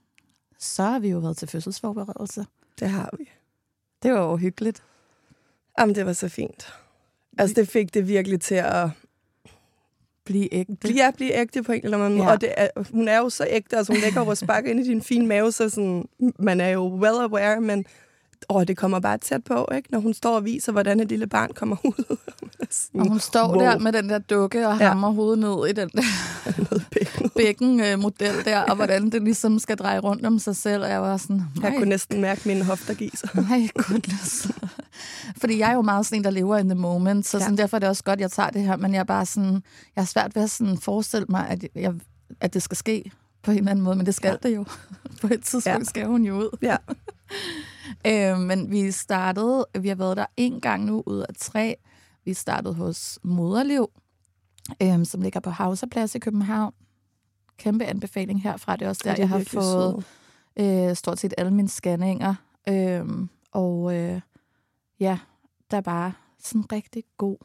så 0.61 0.83
har 0.83 0.99
vi 0.99 1.09
jo 1.09 1.17
været 1.17 1.37
til 1.37 1.47
fødselsforberedelse. 1.47 2.45
Det 2.79 2.89
har 2.89 3.09
vi. 3.17 3.29
Det 4.03 4.13
var 4.13 4.19
jo 4.19 4.35
hyggeligt. 4.35 4.83
Jamen, 5.79 5.95
det 5.95 6.05
var 6.05 6.13
så 6.13 6.29
fint. 6.29 6.73
Altså, 7.37 7.53
det 7.53 7.67
fik 7.67 7.93
det 7.93 8.07
virkelig 8.07 8.41
til 8.41 8.55
at 8.55 8.89
blive 10.23 10.53
ægte. 10.53 10.93
Ja, 10.93 11.11
blive 11.11 11.33
ægte 11.33 11.63
på 11.63 11.71
en 11.71 11.81
eller 11.83 11.97
anden 11.97 12.17
måde. 12.17 12.27
Ja. 12.27 12.33
Og 12.33 12.41
det 12.41 12.53
er, 12.57 12.67
hun 12.91 13.07
er 13.07 13.17
jo 13.17 13.29
så 13.29 13.47
ægte, 13.49 13.77
altså 13.77 13.93
hun 13.93 14.01
lægger 14.01 14.21
over 14.21 14.33
sparker 14.33 14.69
ind 14.69 14.79
i 14.79 14.83
din 14.83 15.01
fine 15.01 15.27
mave, 15.27 15.51
så 15.51 15.69
sådan, 15.69 16.09
man 16.39 16.61
er 16.61 16.69
jo 16.69 16.87
well 16.87 17.15
aware, 17.15 17.61
men 17.61 17.85
åh, 18.49 18.63
det 18.63 18.77
kommer 18.77 18.99
bare 18.99 19.17
tæt 19.17 19.43
på, 19.43 19.67
ikke? 19.75 19.91
når 19.91 19.99
hun 19.99 20.13
står 20.13 20.35
og 20.35 20.45
viser, 20.45 20.71
hvordan 20.71 20.99
et 20.99 21.07
lille 21.07 21.27
barn 21.27 21.49
kommer 21.55 21.75
ud. 21.85 22.17
og 22.93 23.07
hun 23.07 23.19
står 23.19 23.47
wow. 23.47 23.59
der 23.59 23.79
med 23.79 23.91
den 23.91 24.09
der 24.09 24.17
dukke 24.17 24.67
og 24.67 24.79
ja. 24.79 24.87
hammer 24.87 25.11
hovedet 25.11 25.39
ned 25.39 25.67
i 25.69 25.73
den 25.73 25.89
der 25.89 26.03
bækken-model 27.37 28.35
øh, 28.35 28.45
der, 28.45 28.61
og 28.61 28.75
hvordan 28.75 29.09
det 29.09 29.23
ligesom 29.23 29.59
skal 29.59 29.77
dreje 29.77 29.99
rundt 29.99 30.25
om 30.25 30.39
sig 30.39 30.55
selv. 30.55 30.83
Og 30.83 30.89
jeg 30.89 31.01
var 31.01 31.17
sådan, 31.17 31.35
nej. 31.35 31.69
Jeg 31.69 31.73
kunne 31.77 31.89
næsten 31.89 32.21
mærke 32.21 32.41
mine 32.45 32.63
hofter 32.63 32.93
give 32.93 33.11
sig. 33.13 33.29
Nej, 33.49 33.67
goodness. 33.73 34.47
Fordi 35.37 35.59
jeg 35.59 35.69
er 35.69 35.73
jo 35.73 35.81
meget 35.81 36.05
sådan 36.05 36.19
en, 36.19 36.23
der 36.23 36.29
lever 36.29 36.57
in 36.57 36.69
the 36.69 36.79
moment, 36.79 37.27
så 37.27 37.39
sådan, 37.39 37.55
ja. 37.55 37.61
derfor 37.61 37.77
er 37.77 37.79
det 37.79 37.89
også 37.89 38.03
godt, 38.03 38.17
at 38.17 38.21
jeg 38.21 38.31
tager 38.31 38.49
det 38.49 38.61
her, 38.61 38.75
men 38.75 38.93
jeg 38.93 38.99
er 38.99 39.03
bare 39.03 39.25
sådan, 39.25 39.53
jeg 39.95 40.01
har 40.01 40.05
svært 40.05 40.35
ved 40.35 40.43
at 40.43 40.49
sådan 40.49 40.77
forestille 40.77 41.25
mig, 41.29 41.47
at, 41.49 41.65
jeg, 41.75 41.93
at 42.39 42.53
det 42.53 42.63
skal 42.63 42.77
ske 42.77 43.11
på 43.43 43.51
en 43.51 43.57
eller 43.57 43.71
anden 43.71 43.83
måde, 43.83 43.95
men 43.95 44.05
det 44.05 44.15
skal 44.15 44.37
ja. 44.43 44.49
det 44.49 44.55
jo. 44.55 44.65
På 45.21 45.27
et 45.31 45.43
tidspunkt 45.43 45.79
ja. 45.79 45.83
skal 45.83 46.05
hun 46.05 46.23
jo 46.23 46.35
ud. 46.35 46.57
Ja. 46.61 46.77
Øh, 48.07 48.37
men 48.37 48.71
vi 48.71 48.91
startede, 48.91 49.65
vi 49.79 49.87
har 49.87 49.95
været 49.95 50.17
der 50.17 50.25
en 50.37 50.61
gang 50.61 50.85
nu 50.85 51.03
ud 51.05 51.19
af 51.19 51.35
tre. 51.37 51.75
Vi 52.25 52.33
startede 52.33 52.73
hos 52.73 53.19
Moderliv, 53.23 53.89
øh, 54.81 55.05
som 55.05 55.21
ligger 55.21 55.39
på 55.39 55.49
Hauserplads 55.49 56.15
i 56.15 56.19
København. 56.19 56.73
Kæmpe 57.57 57.85
anbefaling 57.85 58.41
herfra. 58.41 58.75
Det 58.75 58.85
er 58.85 58.89
også 58.89 59.01
der, 59.05 59.15
jeg 59.17 59.29
har 59.29 59.43
fået 59.47 60.05
øh, 60.59 60.95
stort 60.95 61.19
set 61.19 61.33
alle 61.37 61.53
mine 61.53 61.69
scanninger. 61.69 62.35
Øh, 62.69 63.05
og 63.51 63.95
øh, 63.97 64.21
ja, 64.99 65.19
der 65.71 65.77
er 65.77 65.81
bare 65.81 66.13
sådan 66.39 66.71
rigtig 66.71 67.03
god 67.17 67.37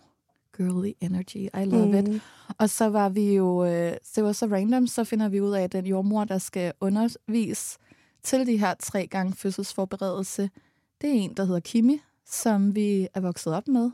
girly 0.57 0.93
energy. 1.01 1.37
I 1.37 1.65
love 1.65 2.03
mm. 2.03 2.15
it. 2.15 2.23
Og 2.59 2.71
så 2.71 2.89
var 2.89 3.09
vi 3.09 3.35
jo, 3.35 3.65
øh, 3.65 3.97
det 4.17 4.25
var 4.25 4.33
så 4.33 4.47
random, 4.47 4.87
så 4.87 5.05
finder 5.05 5.29
vi 5.29 5.41
ud 5.41 5.53
af, 5.53 5.63
at 5.63 5.73
den 5.73 5.87
jordmor, 5.87 6.25
der 6.25 6.39
skal 6.39 6.73
undervise 6.81 7.79
til 8.27 8.47
de 8.47 8.57
her 8.57 8.75
tre 8.75 9.07
gange 9.07 9.33
fødselsforberedelse, 9.33 10.51
det 11.01 11.11
er 11.11 11.15
en, 11.15 11.35
der 11.35 11.45
hedder 11.45 11.61
Kimi, 11.61 12.01
som 12.27 12.75
vi 12.75 13.09
er 13.15 13.21
vokset 13.21 13.55
op 13.55 13.69
med, 13.69 13.91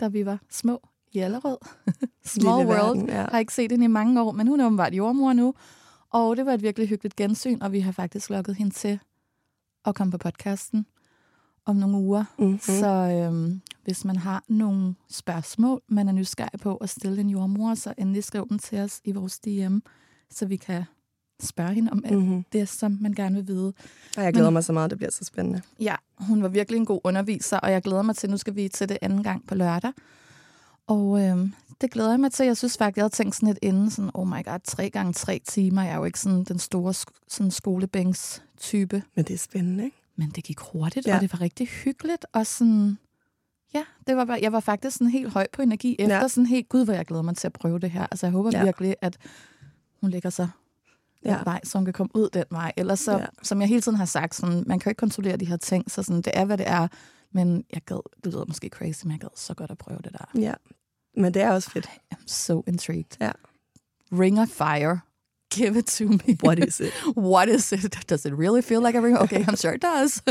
da 0.00 0.08
vi 0.08 0.26
var 0.26 0.38
små 0.50 0.88
i 1.12 1.18
Allerød. 1.18 1.56
Small 2.24 2.58
Lille 2.58 2.72
world. 2.72 2.96
Verden, 2.96 3.08
ja. 3.08 3.26
Har 3.30 3.38
ikke 3.38 3.54
set 3.54 3.70
hende 3.70 3.84
i 3.84 3.88
mange 3.88 4.22
år, 4.22 4.32
men 4.32 4.46
hun 4.46 4.60
er 4.60 4.66
åbenbart 4.66 4.94
jordmor 4.94 5.32
nu. 5.32 5.54
Og 6.10 6.36
det 6.36 6.46
var 6.46 6.52
et 6.52 6.62
virkelig 6.62 6.88
hyggeligt 6.88 7.16
gensyn, 7.16 7.60
og 7.60 7.72
vi 7.72 7.80
har 7.80 7.92
faktisk 7.92 8.30
lukket 8.30 8.56
hende 8.56 8.74
til 8.74 8.98
at 9.84 9.94
komme 9.94 10.10
på 10.10 10.18
podcasten 10.18 10.86
om 11.64 11.76
nogle 11.76 11.96
uger. 11.96 12.24
Mm-hmm. 12.38 12.58
Så 12.58 12.86
øhm, 12.86 13.60
hvis 13.84 14.04
man 14.04 14.16
har 14.16 14.44
nogle 14.48 14.94
spørgsmål, 15.10 15.82
man 15.88 16.08
er 16.08 16.12
nysgerrig 16.12 16.60
på 16.60 16.76
at 16.76 16.90
stille 16.90 17.20
en 17.20 17.30
jordmor, 17.30 17.74
så 17.74 17.94
endelig 17.98 18.24
skriv 18.24 18.48
dem 18.48 18.58
til 18.58 18.78
os 18.78 19.00
i 19.04 19.12
vores 19.12 19.38
DM, 19.38 19.78
så 20.30 20.46
vi 20.46 20.56
kan 20.56 20.84
spørge 21.42 21.74
hende 21.74 21.92
om 21.92 22.02
alt 22.04 22.18
mm-hmm. 22.18 22.44
det, 22.52 22.68
som 22.68 22.98
man 23.00 23.12
gerne 23.12 23.34
vil 23.34 23.46
vide. 23.46 23.72
Og 24.16 24.22
jeg 24.22 24.32
glæder 24.32 24.50
Men, 24.50 24.54
mig 24.54 24.64
så 24.64 24.72
meget, 24.72 24.90
det 24.90 24.98
bliver 24.98 25.10
så 25.10 25.24
spændende. 25.24 25.62
Ja, 25.80 25.94
hun 26.18 26.42
var 26.42 26.48
virkelig 26.48 26.78
en 26.78 26.86
god 26.86 27.00
underviser, 27.04 27.58
og 27.58 27.72
jeg 27.72 27.82
glæder 27.82 28.02
mig 28.02 28.16
til, 28.16 28.30
nu 28.30 28.36
skal 28.36 28.56
vi 28.56 28.68
til 28.68 28.88
det 28.88 28.98
anden 29.00 29.22
gang 29.22 29.46
på 29.46 29.54
lørdag. 29.54 29.92
Og 30.86 31.20
øhm, 31.22 31.52
det 31.80 31.90
glæder 31.90 32.10
jeg 32.10 32.20
mig 32.20 32.32
til. 32.32 32.46
Jeg 32.46 32.56
synes 32.56 32.78
faktisk, 32.78 32.96
jeg 32.96 33.02
havde 33.02 33.14
tænkt 33.14 33.34
sådan 33.34 33.46
lidt 33.46 33.58
inden, 33.62 33.90
sådan, 33.90 34.10
oh 34.14 34.28
my 34.28 34.44
god, 34.44 34.58
tre 34.64 34.90
gange 34.90 35.12
tre 35.12 35.40
timer. 35.48 35.82
Jeg 35.82 35.92
er 35.92 35.96
jo 35.96 36.04
ikke 36.04 36.20
sådan 36.20 36.44
den 36.44 36.58
store 36.58 36.94
sådan 37.28 37.50
skolebænks 37.50 38.42
type. 38.58 39.02
Men 39.14 39.24
det 39.24 39.34
er 39.34 39.38
spændende, 39.38 39.84
ikke? 39.84 39.96
Men 40.16 40.30
det 40.30 40.44
gik 40.44 40.58
hurtigt, 40.58 41.06
ja. 41.06 41.14
og 41.14 41.20
det 41.20 41.32
var 41.32 41.40
rigtig 41.40 41.68
hyggeligt. 41.68 42.26
Og 42.32 42.46
sådan, 42.46 42.98
ja, 43.74 43.84
det 44.06 44.16
var 44.16 44.24
bare, 44.24 44.38
jeg 44.42 44.52
var 44.52 44.60
faktisk 44.60 44.96
sådan 44.96 45.10
helt 45.10 45.32
høj 45.32 45.46
på 45.52 45.62
energi 45.62 45.96
efter 45.98 46.16
ja. 46.16 46.28
sådan 46.28 46.46
helt, 46.46 46.68
gud, 46.68 46.84
hvor 46.84 46.94
jeg 46.94 47.06
glæder 47.06 47.22
mig 47.22 47.36
til 47.36 47.46
at 47.46 47.52
prøve 47.52 47.78
det 47.78 47.90
her. 47.90 48.06
Altså 48.10 48.26
jeg 48.26 48.32
håber 48.32 48.50
ja. 48.52 48.64
virkelig, 48.64 48.96
at 49.00 49.16
hun 50.00 50.10
lægger 50.10 50.30
sig 50.30 50.48
den 51.26 51.34
ja. 51.36 51.42
vej, 51.44 51.60
så 51.64 51.78
hun 51.78 51.84
kan 51.84 51.94
komme 51.94 52.10
ud 52.16 52.28
den 52.32 52.44
vej. 52.50 52.72
Ellers 52.76 53.00
så, 53.00 53.12
ja. 53.12 53.26
som 53.42 53.60
jeg 53.60 53.68
hele 53.68 53.80
tiden 53.80 53.98
har 53.98 54.04
sagt, 54.04 54.34
sådan, 54.34 54.64
man 54.66 54.78
kan 54.78 54.90
jo 54.90 54.90
ikke 54.90 54.98
kontrollere 55.00 55.36
de 55.36 55.44
her 55.44 55.56
ting, 55.56 55.90
så 55.90 56.02
sådan, 56.02 56.22
det 56.22 56.32
er, 56.34 56.44
hvad 56.44 56.58
det 56.58 56.68
er. 56.68 56.88
Men 57.32 57.64
jeg 57.72 57.82
gad, 57.86 58.00
det 58.24 58.32
lyder 58.32 58.44
måske 58.48 58.68
crazy, 58.68 59.04
men 59.04 59.12
jeg 59.12 59.20
gad 59.20 59.28
så 59.36 59.54
godt 59.54 59.70
at 59.70 59.78
prøve 59.78 59.98
det 60.04 60.12
der. 60.12 60.40
Ja, 60.40 60.54
Men 61.16 61.34
det 61.34 61.42
er 61.42 61.50
også 61.50 61.70
fedt. 61.70 61.90
I'm 62.14 62.22
so 62.26 62.62
intrigued. 62.66 63.16
Ja. 63.20 63.32
Ring 64.12 64.40
of 64.40 64.48
Fire. 64.48 65.00
Give 65.54 65.78
it 65.78 65.86
to 65.86 66.04
me. 66.04 66.36
What 66.44 66.58
is 66.58 66.80
it? 66.80 66.92
What 67.32 67.48
is 67.48 67.72
it? 67.72 68.10
Does 68.10 68.24
it 68.24 68.32
really 68.32 68.62
feel 68.62 68.82
like 68.86 68.98
a 68.98 69.02
ring? 69.02 69.18
Okay, 69.18 69.44
I'm 69.44 69.56
sure 69.56 69.74
it 69.74 69.82
does. 69.82 70.22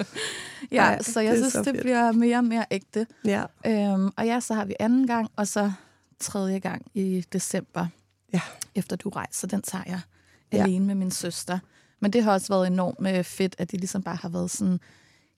ja, 0.72 0.82
Ej, 0.82 1.02
så 1.02 1.20
jeg 1.20 1.30
det 1.32 1.38
synes, 1.40 1.52
så 1.52 1.58
det 1.58 1.66
fedt. 1.66 1.80
bliver 1.80 2.12
mere 2.12 2.36
og 2.38 2.44
mere 2.44 2.64
ægte. 2.70 3.06
Ja. 3.24 3.44
Øhm, 3.66 4.10
og 4.16 4.26
ja, 4.26 4.40
så 4.40 4.54
har 4.54 4.64
vi 4.64 4.74
anden 4.80 5.06
gang, 5.06 5.28
og 5.36 5.48
så 5.48 5.72
tredje 6.20 6.58
gang 6.58 6.82
i 6.94 7.24
december, 7.32 7.86
Ja. 8.32 8.40
efter 8.74 8.96
du 8.96 9.08
rejser. 9.08 9.46
Den 9.48 9.62
tager 9.62 9.84
jeg 9.86 10.00
Ja. 10.54 10.62
alene 10.62 10.86
med 10.86 10.94
min 10.94 11.10
søster. 11.10 11.58
Men 12.00 12.12
det 12.12 12.22
har 12.24 12.32
også 12.32 12.48
været 12.48 12.66
enormt 12.66 13.08
øh, 13.08 13.24
fedt, 13.24 13.54
at 13.58 13.70
de 13.72 13.76
ligesom 13.76 14.02
bare 14.02 14.16
har 14.16 14.28
været 14.28 14.50
sådan, 14.50 14.80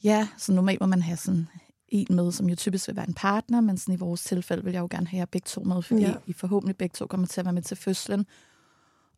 ja, 0.04 0.28
så 0.36 0.52
normalt 0.52 0.80
må 0.80 0.86
man 0.86 1.02
have 1.02 1.16
sådan 1.16 1.48
en 1.88 2.06
med, 2.10 2.32
som 2.32 2.48
jo 2.48 2.54
typisk 2.56 2.88
vil 2.88 2.96
være 2.96 3.08
en 3.08 3.14
partner, 3.14 3.60
men 3.60 3.78
sådan 3.78 3.94
i 3.94 3.98
vores 3.98 4.24
tilfælde 4.24 4.64
vil 4.64 4.72
jeg 4.72 4.80
jo 4.80 4.88
gerne 4.90 5.06
have 5.06 5.18
jer 5.18 5.24
begge 5.26 5.46
to 5.46 5.62
med, 5.62 5.82
fordi 5.82 6.00
Ja. 6.00 6.14
I 6.26 6.32
forhåbentlig 6.32 6.76
begge 6.76 6.94
to 6.94 7.06
kommer 7.06 7.26
til 7.26 7.40
at 7.40 7.44
være 7.44 7.52
med 7.52 7.62
til 7.62 7.76
fødslen. 7.76 8.26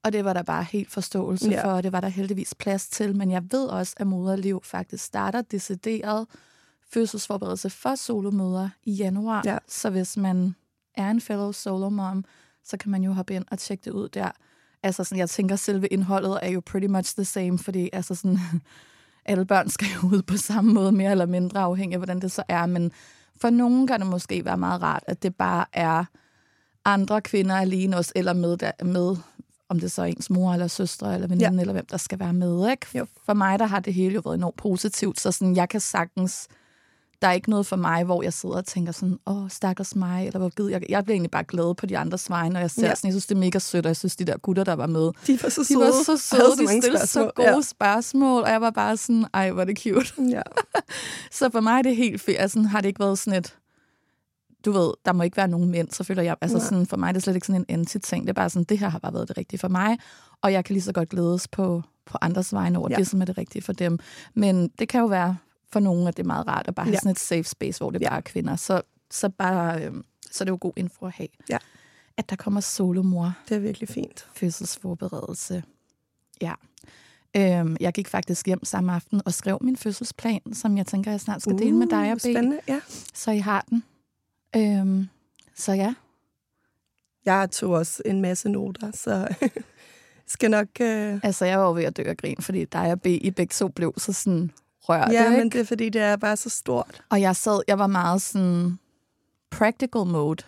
Og 0.03 0.13
det 0.13 0.25
var 0.25 0.33
der 0.33 0.43
bare 0.43 0.65
helt 0.65 0.91
forståelse 0.91 1.49
Ja. 1.51 1.57
ja. 1.57 1.65
for, 1.65 1.69
og 1.73 1.83
det 1.83 1.93
var 1.93 2.01
der 2.01 2.09
heldigvis 2.09 2.55
plads 2.55 2.89
til. 2.89 3.17
Men 3.17 3.31
jeg 3.31 3.43
ved 3.51 3.67
også, 3.67 3.95
at 3.97 4.07
moderliv 4.07 4.61
faktisk 4.65 5.05
starter 5.05 5.43
decideret 5.43 6.27
fødselsforberedelse 6.93 7.71
for 7.71 7.95
solomøder 7.95 8.69
i 8.85 8.93
januar. 8.93 9.43
Ja. 9.45 9.59
Så 9.69 9.91
hvis 9.91 10.17
man 10.17 10.55
er 10.95 11.11
en 11.11 11.21
fellow 11.21 11.53
solo 11.53 11.89
mom, 11.89 12.25
så 12.65 12.77
kan 12.77 12.91
man 12.91 13.03
jo 13.03 13.13
hoppe 13.13 13.35
ind 13.35 13.45
og 13.51 13.59
tjekke 13.59 13.85
det 13.85 13.91
ud 13.91 14.09
der. 14.09 14.31
Altså 14.83 15.05
sådan, 15.05 15.19
jeg 15.19 15.31
tænker, 15.31 15.57
selve 15.57 15.87
indholdet 15.87 16.39
er 16.43 16.49
jo 16.51 16.63
pretty 16.67 16.87
much 16.87 17.15
the 17.17 17.25
same, 17.25 17.59
fordi 17.59 17.91
altså 17.93 18.15
sådan, 18.15 18.39
alle 19.25 19.45
børn 19.45 19.69
skal 19.71 19.89
jo 20.03 20.09
ud 20.09 20.23
på 20.23 20.37
samme 20.37 20.73
måde, 20.73 20.93
mere 20.93 21.11
eller 21.11 21.27
mindre 21.27 21.61
afhængig 21.61 21.95
af, 21.95 21.99
hvordan 21.99 22.21
det 22.21 22.33
så 22.33 22.43
er. 22.49 22.67
Men 22.67 22.93
for 23.41 23.51
nogen 23.51 23.87
kan 23.87 24.01
det 24.01 24.07
måske 24.07 24.45
være 24.45 24.57
meget 24.57 24.83
rart, 24.83 25.05
at 25.07 25.23
det 25.23 25.35
bare 25.37 25.65
er 25.73 26.05
andre 26.85 27.21
kvinder 27.21 27.57
alene 27.57 27.97
også, 27.97 28.13
eller 28.17 28.33
med, 28.33 28.57
der, 28.57 28.85
med 28.85 29.17
om 29.69 29.81
det 29.81 29.93
så 29.93 30.03
er 30.03 30.07
ens 30.07 30.31
mor 30.31 30.53
eller 30.53 30.67
søstre 30.67 31.15
eller 31.15 31.27
veninde, 31.29 31.45
Ja. 31.45 31.55
ja. 31.55 31.61
eller 31.61 31.73
hvem 31.73 31.87
der 31.87 31.97
skal 31.97 32.19
være 32.19 32.33
med. 32.33 32.71
Ikke? 32.71 32.87
Jo. 32.99 33.07
For 33.27 33.35
mig, 33.35 33.59
der 33.59 33.67
har 33.67 33.81
det 33.81 33.95
hele 33.95 34.15
jo 34.15 34.21
været 34.25 34.37
enormt 34.37 34.57
positivt, 34.57 35.21
så 35.21 35.33
sådan, 35.33 35.57
jeg 35.57 35.69
kan 35.69 35.81
sagtens 35.81 36.49
der 37.23 37.29
er 37.29 37.33
ikke 37.33 37.51
noget 37.51 37.67
for 37.67 37.77
mig, 37.77 38.05
hvor 38.05 38.23
jeg 38.23 38.33
sidder 38.33 38.55
og 38.57 38.65
tænker 38.65 38.93
sådan, 38.93 39.19
åh, 39.27 39.49
stakkels 39.51 39.97
mig, 39.97 40.27
eller 40.27 40.39
hvor 40.39 40.49
gider 40.49 40.71
jeg. 40.71 40.83
Jeg 40.89 41.05
bliver 41.05 41.15
egentlig 41.15 41.31
bare 41.31 41.45
glad 41.45 41.75
på 41.75 41.87
de 41.87 41.99
andres 41.99 42.31
vegne, 42.31 42.53
når 42.53 42.61
jeg 42.61 42.71
ser 42.71 42.83
Ja. 42.83 42.89
ja. 42.89 42.95
sådan, 42.95 43.09
jeg 43.09 43.13
synes, 43.13 43.27
det 43.27 43.35
er 43.35 43.39
mega 43.39 43.59
sødt, 43.59 43.87
og 43.87 43.89
jeg 43.89 43.97
synes, 43.97 44.17
de 44.17 44.25
der 44.25 44.37
gutter, 44.37 44.65
der 44.65 44.73
var 44.73 44.87
med, 44.87 45.11
De 45.27 45.39
var 45.43 45.49
så 45.49 45.61
de 45.61 45.67
søde. 45.67 45.81
var 45.81 46.05
så 46.05 46.13
og 46.13 46.19
søde, 46.19 46.57
de 46.69 46.81
stillede 46.83 47.07
så 47.07 47.31
gode 47.35 47.49
ja. 47.55 47.61
spørgsmål, 47.63 48.43
og 48.43 48.51
jeg 48.51 48.61
var 48.61 48.71
bare 48.71 48.97
sådan, 48.97 49.27
ej, 49.35 49.51
hvor 49.51 49.61
er 49.61 49.65
det 49.67 49.79
cute. 49.79 50.13
Ja. 50.19 50.25
ja. 50.37 50.43
Så 51.39 51.51
for 51.53 51.61
mig 51.61 51.79
er 51.79 51.83
det 51.83 51.97
helt 51.97 52.21
fedt. 52.23 52.37
Altså, 52.41 52.61
har 52.61 52.81
det 52.81 52.89
ikke 52.89 53.01
været 53.01 53.19
sådan 53.19 53.39
et, 53.39 53.57
du 54.65 54.73
ved, 54.73 54.91
der 55.05 55.13
må 55.13 55.23
ikke 55.23 55.37
være 55.37 55.49
nogen 55.49 55.71
mænd, 55.71 55.89
så 55.91 56.05
føler 56.05 56.23
jeg, 56.23 56.37
altså 56.41 56.57
Nej. 56.59 56.67
sådan, 56.67 56.87
for 56.87 56.97
mig 56.97 57.09
er 57.09 57.13
det 57.13 57.23
slet 57.23 57.35
ikke 57.35 57.47
sådan 57.47 57.61
en 57.69 57.79
anti-ting. 57.81 58.23
Det 58.25 58.31
er 58.31 58.35
bare 58.35 58.51
sådan, 58.51 58.65
det 58.65 58.79
her 58.79 58.89
har 58.89 58.99
bare 58.99 59.15
været 59.15 59.29
det 59.29 59.39
rigtige 59.39 59.61
for 59.61 59.69
mig, 59.69 59.99
og 60.43 60.53
jeg 60.53 60.65
kan 60.65 60.73
lige 60.73 60.83
så 60.83 60.93
godt 60.93 61.09
glædes 61.09 61.49
på, 61.49 61.83
på 62.07 62.19
andres 62.21 62.53
vegne 62.53 62.79
over 62.79 62.89
Ja. 62.91 62.95
ja. 62.95 62.99
det, 62.99 63.09
som 63.09 63.21
er 63.21 63.25
det 63.25 63.39
rigtige 63.39 63.63
for 63.63 63.73
dem. 63.73 63.99
Men 64.35 64.69
det 64.79 64.89
kan 64.89 65.01
jo 65.01 65.07
være 65.07 65.37
for 65.73 65.81
nogen, 65.81 66.09
at 66.09 66.17
det 66.17 66.23
er 66.23 66.27
meget 66.27 66.47
rart 66.47 66.69
at 66.69 66.75
bare 66.75 66.87
have 66.87 66.93
Ja. 66.93 66.99
sådan 66.99 67.11
et 67.11 67.19
safe 67.19 67.45
space, 67.45 67.79
hvor 67.79 67.91
det 67.91 68.01
Ja. 68.03 68.09
bare 68.09 68.17
er 68.17 68.21
kvinder. 68.23 68.57
Så, 68.57 68.83
så, 69.11 69.29
bare, 69.29 69.85
øhm, 69.85 70.05
så 70.31 70.45
er 70.45 70.45
det 70.45 70.51
jo 70.51 70.59
god 70.61 70.73
info 70.77 71.07
at 71.07 71.13
have. 71.13 71.29
Ja. 71.51 71.59
At 72.17 72.31
der 72.31 72.37
kommer 72.37 72.61
solomor 72.61 73.33
Det 73.49 73.55
er 73.55 73.59
virkelig 73.61 73.89
fint. 73.89 74.27
fødselsforberedelse. 74.35 75.63
Ja. 76.41 76.53
Øhm, 77.37 77.77
jeg 77.81 77.93
gik 77.93 78.09
faktisk 78.09 78.47
hjem 78.47 78.65
samme 78.65 78.93
aften 78.93 79.23
og 79.25 79.35
skrev 79.35 79.59
min 79.61 79.77
fødselsplan, 79.77 80.41
som 80.53 80.77
jeg 80.79 80.87
tænker, 80.87 81.11
jeg 81.11 81.21
snart 81.21 81.43
skal 81.43 81.59
dele 81.59 81.73
med 81.73 81.87
dig 81.87 82.13
og 82.13 82.19
B. 82.19 82.25
Uh, 82.25 82.33
Spændende, 82.33 82.61
ja. 82.69 82.81
Så 83.15 83.31
I 83.31 83.39
har 83.39 83.65
den. 83.71 83.85
Øhm, 84.57 85.09
så 85.57 85.73
ja, 85.73 85.95
Jeg 87.25 87.51
tog 87.51 87.71
også 87.71 88.03
en 88.07 88.21
masse 88.21 88.49
noter, 88.49 88.91
så 88.95 89.29
skal 90.27 90.51
nok... 90.51 90.69
Øh... 90.81 91.21
altså 91.23 91.45
jeg 91.45 91.59
var 91.59 91.67
jo 91.67 91.73
ved 91.75 91.85
at 91.85 91.97
dø 91.97 92.03
af 92.03 92.17
grin, 92.17 92.37
fordi 92.41 92.65
dig 92.65 92.93
og 92.93 93.01
B 93.03 93.07
i 93.07 93.31
begge 93.31 93.53
to 93.53 93.69
blev 93.69 93.95
så 93.97 94.13
sådan 94.13 94.51
rørt, 94.89 95.13
Ja, 95.13 95.25
ikke? 95.25 95.39
men 95.39 95.51
det 95.51 95.61
er 95.61 95.65
fordi, 95.65 95.89
det 95.89 96.03
er 96.03 96.17
bare 96.17 96.37
så 96.37 96.49
stort. 96.51 97.03
Og 97.11 97.21
jeg 97.21 97.37
sad, 97.37 97.61
jeg 97.69 97.79
var 97.79 97.87
meget 97.87 98.23
sådan 98.23 98.79
practical 99.51 100.07
mode. 100.07 100.43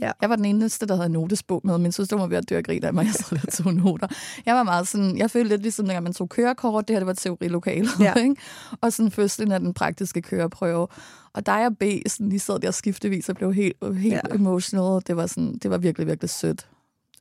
Ja. 0.00 0.10
Jeg 0.20 0.30
var 0.30 0.36
den 0.36 0.44
eneste, 0.44 0.86
der 0.86 0.94
havde 0.94 1.06
en 1.06 1.12
notesbog 1.12 1.60
med. 1.64 1.78
Min 1.78 1.92
søster 1.92 2.16
var 2.16 2.26
ved 2.26 2.36
at 2.36 2.50
dø 2.50 2.56
af 2.56 2.64
grin 2.64 2.84
af 2.84 2.94
mig. 2.94 3.04
Jeg 3.06 3.14
sad 3.14 3.36
der 3.36 3.42
og 3.46 3.52
tog 3.52 3.74
noter. 3.74 4.06
Jeg 4.46 4.54
var 4.54 4.62
meget 4.62 4.88
sådan, 4.88 5.18
jeg 5.18 5.30
følte 5.30 5.48
lidt 5.48 5.62
ligesom, 5.62 5.86
når 5.86 6.00
man 6.00 6.12
tog 6.12 6.28
kørekort. 6.28 6.88
Det 6.88 6.94
her, 6.94 7.00
det 7.00 7.06
var 7.06 7.12
teorilokalet. 7.12 7.90
Ja. 8.00 8.14
Ikke? 8.22 8.36
Og 8.80 8.92
sådan 8.92 9.10
fødslen 9.10 9.52
af 9.52 9.60
den 9.60 9.74
praktiske 9.74 10.22
køreprøve. 10.22 10.86
Og 11.32 11.46
dig 11.46 11.66
og 11.66 11.78
B, 11.78 11.82
sådan, 12.06 12.30
de 12.30 12.38
sad 12.38 12.60
der 12.60 12.70
skiftevis 12.70 13.28
og 13.28 13.36
blev 13.36 13.54
helt, 13.54 13.76
helt 13.96 14.14
ja. 14.14 14.34
emotional. 14.34 15.02
Det 15.06 15.16
var, 15.16 15.26
sådan, 15.26 15.58
det 15.58 15.70
var 15.70 15.78
virkelig, 15.78 16.06
virkelig 16.06 16.30
sødt. 16.30 16.66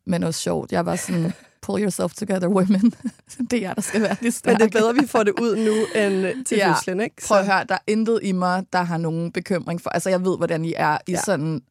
Men 0.06 0.24
også 0.24 0.40
sjovt. 0.42 0.72
Jeg 0.72 0.86
var 0.86 0.96
sådan, 0.96 1.32
pull 1.62 1.84
yourself 1.84 2.14
together, 2.14 2.48
women. 2.48 2.94
det 3.52 3.54
er 3.54 3.62
jeg, 3.62 3.76
der 3.76 3.82
skal 3.82 4.02
være 4.02 4.16
lidt 4.22 4.34
stærke. 4.36 4.54
Men 4.60 4.68
det 4.70 4.76
er 4.76 4.80
bedre, 4.80 4.90
at 4.90 4.96
vi 5.02 5.08
får 5.08 5.24
det 5.24 5.34
ud 5.42 5.56
nu, 5.56 6.02
end 6.02 6.46
til 6.46 6.58
Ja. 6.58 6.72
fødslen, 6.74 7.00
ikke? 7.02 7.16
Prøv 7.28 7.38
at 7.38 7.46
høre, 7.46 7.64
der 7.70 7.76
er 7.76 7.80
intet 7.88 8.20
i 8.24 8.32
mig, 8.32 8.64
der 8.74 8.82
har 8.82 8.98
nogen 8.98 9.32
bekymring 9.32 9.82
for. 9.82 9.90
Altså, 9.90 10.10
jeg 10.10 10.26
ved, 10.26 10.38
hvordan 10.38 10.66
I 10.66 10.74
er 10.78 10.98
i 11.08 11.12
Ja. 11.12 11.22
sådan 11.26 11.62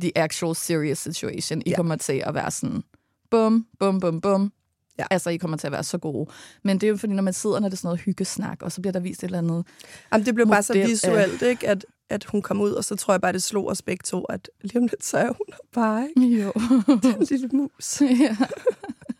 the 0.00 0.18
actual 0.18 0.56
serious 0.56 0.98
situation. 0.98 1.62
I 1.66 1.70
Ja. 1.70 1.76
kommer 1.76 1.96
til 1.96 2.22
at 2.26 2.34
være 2.34 2.50
sådan, 2.50 2.82
bum, 3.30 3.66
bum, 3.80 4.00
bum, 4.00 4.20
bum. 4.20 4.52
Ja. 4.98 5.04
Altså, 5.10 5.30
I 5.30 5.36
kommer 5.36 5.56
til 5.56 5.66
at 5.66 5.72
være 5.72 5.84
så 5.84 5.98
gode. 5.98 6.30
Men 6.64 6.78
det 6.78 6.86
er 6.86 6.90
jo 6.90 6.96
fordi, 6.96 7.12
når 7.12 7.22
man 7.22 7.32
sidder, 7.32 7.60
når 7.60 7.68
det 7.68 7.72
er 7.74 7.76
sådan 7.78 7.86
noget 7.88 8.00
hyggesnak, 8.00 8.62
og 8.62 8.72
så 8.72 8.80
bliver 8.80 8.92
der 8.92 9.00
vist 9.00 9.20
et 9.22 9.24
eller 9.24 9.38
andet. 9.38 9.66
Jamen, 10.12 10.26
det 10.26 10.34
blev 10.34 10.46
bare 10.48 10.62
så 10.62 10.72
visuelt, 10.72 11.42
ikke? 11.42 11.68
At, 11.68 11.86
at 12.08 12.24
hun 12.24 12.42
kom 12.42 12.60
ud, 12.60 12.72
og 12.72 12.84
så 12.84 12.96
tror 12.96 13.14
jeg 13.14 13.20
bare, 13.20 13.32
det 13.32 13.42
slog 13.42 13.68
os 13.68 13.82
begge 13.82 14.02
to, 14.02 14.24
at 14.24 14.50
lige 14.62 14.78
om 14.78 14.82
lidt, 14.82 15.04
så 15.04 15.18
er 15.18 15.26
hun 15.26 15.46
bare, 15.72 16.08
ikke? 16.08 16.42
Jo. 16.42 16.52
En 17.18 17.26
lille 17.30 17.48
mus. 17.52 18.00
ja. 18.00 18.36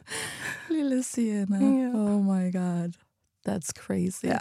Lille 0.77 1.03
Sienna. 1.03 1.57
Ja. 1.57 1.91
Oh 1.95 2.25
my 2.25 2.53
god. 2.53 2.93
That's 3.49 3.71
crazy. 3.77 4.25
Ja. 4.25 4.39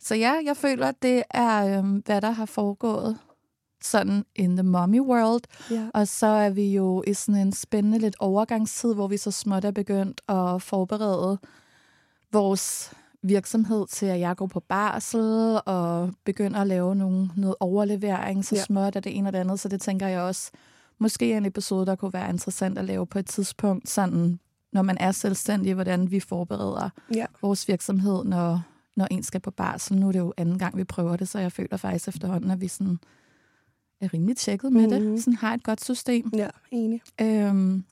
Så 0.00 0.14
ja, 0.14 0.34
jeg 0.44 0.56
føler, 0.56 0.86
at 0.86 1.02
det 1.02 1.22
er, 1.30 1.78
øhm, 1.78 2.02
hvad 2.06 2.20
der 2.20 2.30
har 2.30 2.46
foregået 2.46 3.18
sådan 3.82 4.24
in 4.36 4.56
the 4.56 4.62
mommy 4.62 5.00
world. 5.00 5.42
Ja. 5.70 5.88
Og 5.94 6.08
så 6.08 6.26
er 6.26 6.50
vi 6.50 6.74
jo 6.74 7.04
i 7.06 7.14
sådan 7.14 7.40
en 7.40 7.52
spændende 7.52 7.98
lidt 7.98 8.16
overgangstid, 8.18 8.94
hvor 8.94 9.08
vi 9.08 9.16
så 9.16 9.30
småt 9.30 9.64
er 9.64 9.70
begyndt 9.70 10.20
at 10.28 10.62
forberede 10.62 11.38
vores 12.32 12.92
virksomhed 13.22 13.86
til, 13.86 14.06
at 14.06 14.20
jeg 14.20 14.36
går 14.36 14.46
på 14.46 14.60
barsel 14.60 15.60
og 15.66 16.10
begynder 16.24 16.60
at 16.60 16.66
lave 16.66 16.94
nogle, 16.96 17.30
noget 17.36 17.54
overlevering, 17.60 18.44
så 18.44 18.54
Ja. 18.54 18.62
småt 18.62 18.96
er 18.96 19.00
det 19.00 19.16
ene 19.16 19.28
og 19.28 19.32
det 19.32 19.38
andet. 19.38 19.60
Så 19.60 19.68
det 19.68 19.80
tænker 19.80 20.06
jeg 20.06 20.20
også, 20.20 20.50
måske 20.98 21.32
en 21.36 21.46
episode, 21.46 21.86
der 21.86 21.94
kunne 21.94 22.12
være 22.12 22.30
interessant 22.30 22.78
at 22.78 22.84
lave 22.84 23.06
på 23.06 23.18
et 23.18 23.26
tidspunkt, 23.26 23.88
sådan 23.88 24.38
når 24.72 24.82
man 24.82 24.96
er 25.00 25.12
selvstændig, 25.12 25.74
hvordan 25.74 26.10
vi 26.10 26.20
forbereder 26.20 26.88
Ja. 27.14 27.26
vores 27.42 27.68
virksomhed, 27.68 28.24
når, 28.24 28.62
når 28.96 29.06
en 29.10 29.22
skal 29.22 29.40
på 29.40 29.50
barsel. 29.50 29.96
Nu 29.98 30.08
er 30.08 30.12
det 30.12 30.18
jo 30.18 30.32
anden 30.36 30.58
gang, 30.58 30.76
vi 30.76 30.84
prøver 30.84 31.16
det, 31.16 31.28
så 31.28 31.38
jeg 31.38 31.52
føler 31.52 31.76
faktisk 31.76 32.08
efterhånden, 32.08 32.50
at 32.50 32.60
vi 32.60 32.68
sådan 32.68 32.98
er 34.00 34.14
rimelig 34.14 34.36
tjekket 34.36 34.72
med 34.72 34.80
Mhm. 34.80 34.90
det. 34.90 35.22
Sådan 35.24 35.36
har 35.36 35.54
et 35.54 35.62
godt 35.62 35.84
system. 35.84 36.30
Ja, 36.36 36.48
enig. 36.70 37.00
Øhm, 37.20 37.84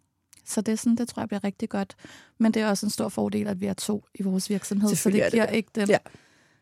så 0.48 0.61
det, 0.61 0.72
er 0.72 0.76
sådan, 0.76 0.96
det 0.96 1.08
tror 1.08 1.22
jeg 1.22 1.28
bliver 1.28 1.44
rigtig 1.44 1.68
godt. 1.68 1.96
Men 2.38 2.54
det 2.54 2.62
er 2.62 2.68
også 2.68 2.87
en 2.87 2.90
stor 2.90 3.08
fordel, 3.08 3.46
at 3.46 3.61
vi 3.61 3.66
er 3.66 3.74
to 3.74 4.04
i 4.14 4.22
vores 4.22 4.50
virksomhed, 4.50 4.94
så 4.94 5.11
det 5.11 5.30
giver 5.32 5.46
det. 5.46 5.54
ikke 5.54 5.70
den... 5.74 5.88
Ja. 5.88 5.98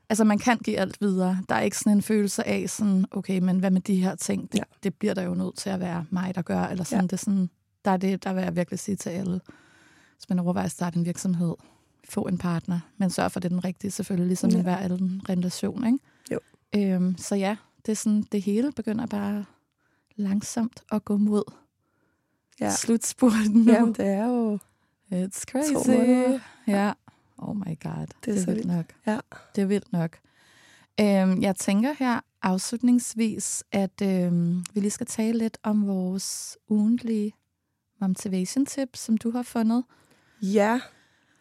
Altså, 0.08 0.24
man 0.24 0.38
kan 0.38 0.58
give 0.58 0.76
alt 0.78 1.00
videre. 1.00 1.38
Der 1.48 1.54
er 1.54 1.60
ikke 1.60 1.78
sådan 1.78 1.92
en 1.92 2.02
følelse 2.02 2.46
af 2.46 2.70
sådan, 2.70 3.04
okay, 3.10 3.38
men 3.38 3.58
hvad 3.58 3.70
med 3.70 3.80
de 3.80 3.96
her 3.96 4.14
ting? 4.14 4.52
Det, 4.52 4.58
Ja. 4.58 4.62
det 4.82 4.94
bliver 4.94 5.14
der 5.14 5.22
jo 5.22 5.34
nødt 5.34 5.56
til 5.56 5.70
at 5.70 5.80
være 5.80 6.04
mig, 6.10 6.34
der 6.34 6.42
gør. 6.42 6.62
Eller 6.62 6.84
sådan, 6.84 7.00
Ja. 7.02 7.06
det 7.06 7.12
er 7.12 7.16
sådan, 7.16 7.50
der 7.84 7.90
er 7.90 7.96
det, 7.96 8.24
der 8.24 8.32
vil 8.32 8.42
jeg 8.42 8.56
virkelig 8.56 8.78
sige 8.78 8.96
til 8.96 9.10
alle. 9.10 9.40
Hvis 10.16 10.28
man 10.28 10.38
overvejer 10.38 10.64
at 10.64 10.70
starte 10.72 10.96
en 10.98 11.04
virksomhed, 11.04 11.54
få 12.08 12.22
en 12.22 12.38
partner, 12.38 12.80
men 12.96 13.10
sørg 13.10 13.32
for, 13.32 13.38
at 13.38 13.42
det 13.42 13.48
er 13.48 13.54
den 13.54 13.64
rigtige, 13.64 13.90
selvfølgelig, 13.90 14.26
ligesom 14.28 14.50
ja. 14.50 14.58
i 14.58 14.62
hver 14.62 14.76
anden 14.76 15.22
relation, 15.28 15.86
ikke? 15.86 15.98
Jo. 16.32 16.38
Øhm, 16.76 17.16
så 17.18 17.34
ja, 17.34 17.56
det 17.86 17.92
er 17.92 17.96
sådan, 17.96 18.22
det 18.32 18.42
hele 18.42 18.72
begynder 18.72 19.06
bare 19.06 19.44
langsomt 20.16 20.80
at 20.92 21.04
gå 21.04 21.16
mod 21.16 21.52
Ja. 22.60 22.70
slutspurten 22.70 23.52
nu. 23.52 23.72
Jamen, 23.72 23.94
det 23.94 24.06
er 24.06 24.26
jo... 24.26 24.58
It's 25.12 25.42
crazy. 25.44 25.90
Ja. 26.66 26.92
Oh 27.38 27.56
my 27.56 27.78
god. 27.82 28.06
Det 28.24 28.36
er, 28.36 28.40
så 28.40 28.46
vildt 28.46 28.46
vildt. 28.46 28.66
nok. 28.66 28.84
Ja. 29.06 29.18
Det 29.56 29.62
er 29.62 29.66
vildt 29.66 29.92
nok. 29.92 30.18
Øhm, 31.00 31.42
jeg 31.42 31.56
tænker 31.56 31.94
her 31.98 32.20
afslutningsvis, 32.42 33.64
at 33.72 34.02
øhm, 34.02 34.64
vi 34.74 34.80
lige 34.80 34.90
skal 34.90 35.06
tale 35.06 35.38
lidt 35.38 35.58
om 35.62 35.86
vores 35.86 36.58
ugentlige 36.68 37.32
motivation 38.00 38.66
tips, 38.66 39.00
som 39.00 39.18
du 39.18 39.30
har 39.30 39.42
fundet. 39.42 39.84
Ja, 40.42 40.80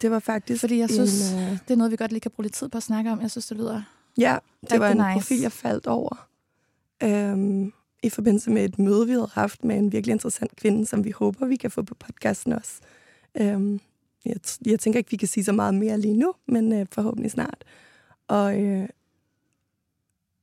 det 0.00 0.10
var 0.10 0.18
faktisk 0.18 0.60
Fordi 0.60 0.78
jeg 0.78 0.90
synes, 0.90 1.32
en... 1.32 1.38
Øh, 1.38 1.50
det 1.50 1.70
er 1.70 1.76
noget, 1.76 1.90
vi 1.90 1.96
godt 1.96 2.10
lige 2.12 2.20
kan 2.20 2.30
bruge 2.30 2.44
lidt 2.44 2.54
tid 2.54 2.68
på 2.68 2.76
at 2.78 2.82
snakke 2.82 3.12
om. 3.12 3.20
Jeg 3.20 3.30
synes, 3.30 3.46
det 3.46 3.56
lyder... 3.56 3.82
ja, 4.18 4.38
det 4.70 4.80
var 4.80 4.88
en 4.88 4.96
nice. 4.96 5.12
profil, 5.12 5.40
jeg 5.40 5.52
faldt 5.52 5.86
over. 5.86 6.28
Øhm, 7.02 7.72
i 8.02 8.08
forbindelse 8.08 8.50
med 8.50 8.64
et 8.64 8.78
møde, 8.78 9.06
vi 9.06 9.12
havde 9.12 9.30
haft 9.32 9.64
med 9.64 9.76
en 9.76 9.92
virkelig 9.92 10.12
interessant 10.12 10.56
kvinde, 10.56 10.86
som 10.86 11.04
vi 11.04 11.10
håber, 11.10 11.46
vi 11.46 11.56
kan 11.56 11.70
få 11.70 11.82
på 11.82 11.94
podcasten 11.94 12.52
også. 12.52 12.72
Øhm, 13.40 13.80
jeg, 14.24 14.36
t- 14.46 14.58
jeg 14.66 14.80
tænker 14.80 14.98
ikke, 14.98 15.10
vi 15.10 15.16
kan 15.16 15.28
sige 15.28 15.44
så 15.44 15.52
meget 15.52 15.74
mere 15.74 16.00
lige 16.00 16.16
nu, 16.16 16.34
men 16.48 16.72
øh, 16.72 16.86
forhåbentlig 16.92 17.30
snart. 17.30 17.64
Og 18.28 18.60
øh, 18.60 18.88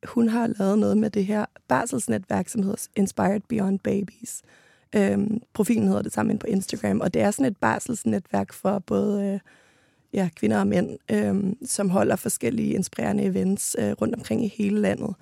hun 0.06 0.30
har 0.30 0.48
lavet 0.48 0.80
noget 0.80 0.98
med 0.98 1.10
det 1.10 1.26
her 1.26 1.46
barselsnetværk, 1.68 2.48
som 2.48 2.63
hedder 2.63 2.88
Inspired 2.96 3.42
Beyond 3.50 3.80
Babies. 3.80 4.42
Øhm, 4.96 5.42
profilen 5.54 5.88
hedder 5.88 6.02
det 6.02 6.13
sammen 6.13 6.38
på 6.38 6.48
Instagram, 6.48 7.02
og 7.02 7.13
det 7.13 7.22
er 7.22 7.32
sådan 7.32 7.46
et 7.46 7.58
barselsnetværk 7.58 8.54
for 8.54 8.80
både 8.80 9.24
øh, 9.24 9.39
ja, 10.13 10.30
kvinder 10.36 10.60
og 10.60 10.68
mænd, 10.68 10.98
øhm, 11.12 11.66
som 11.66 11.89
holder 11.89 12.16
forskellige 12.16 12.74
inspirerende 12.74 13.24
events 13.24 13.76
øh, 13.80 13.92
rundt 13.92 14.16
omkring 14.16 14.46
i 14.46 14.54
hele 14.58 14.80
landet. 14.82 15.16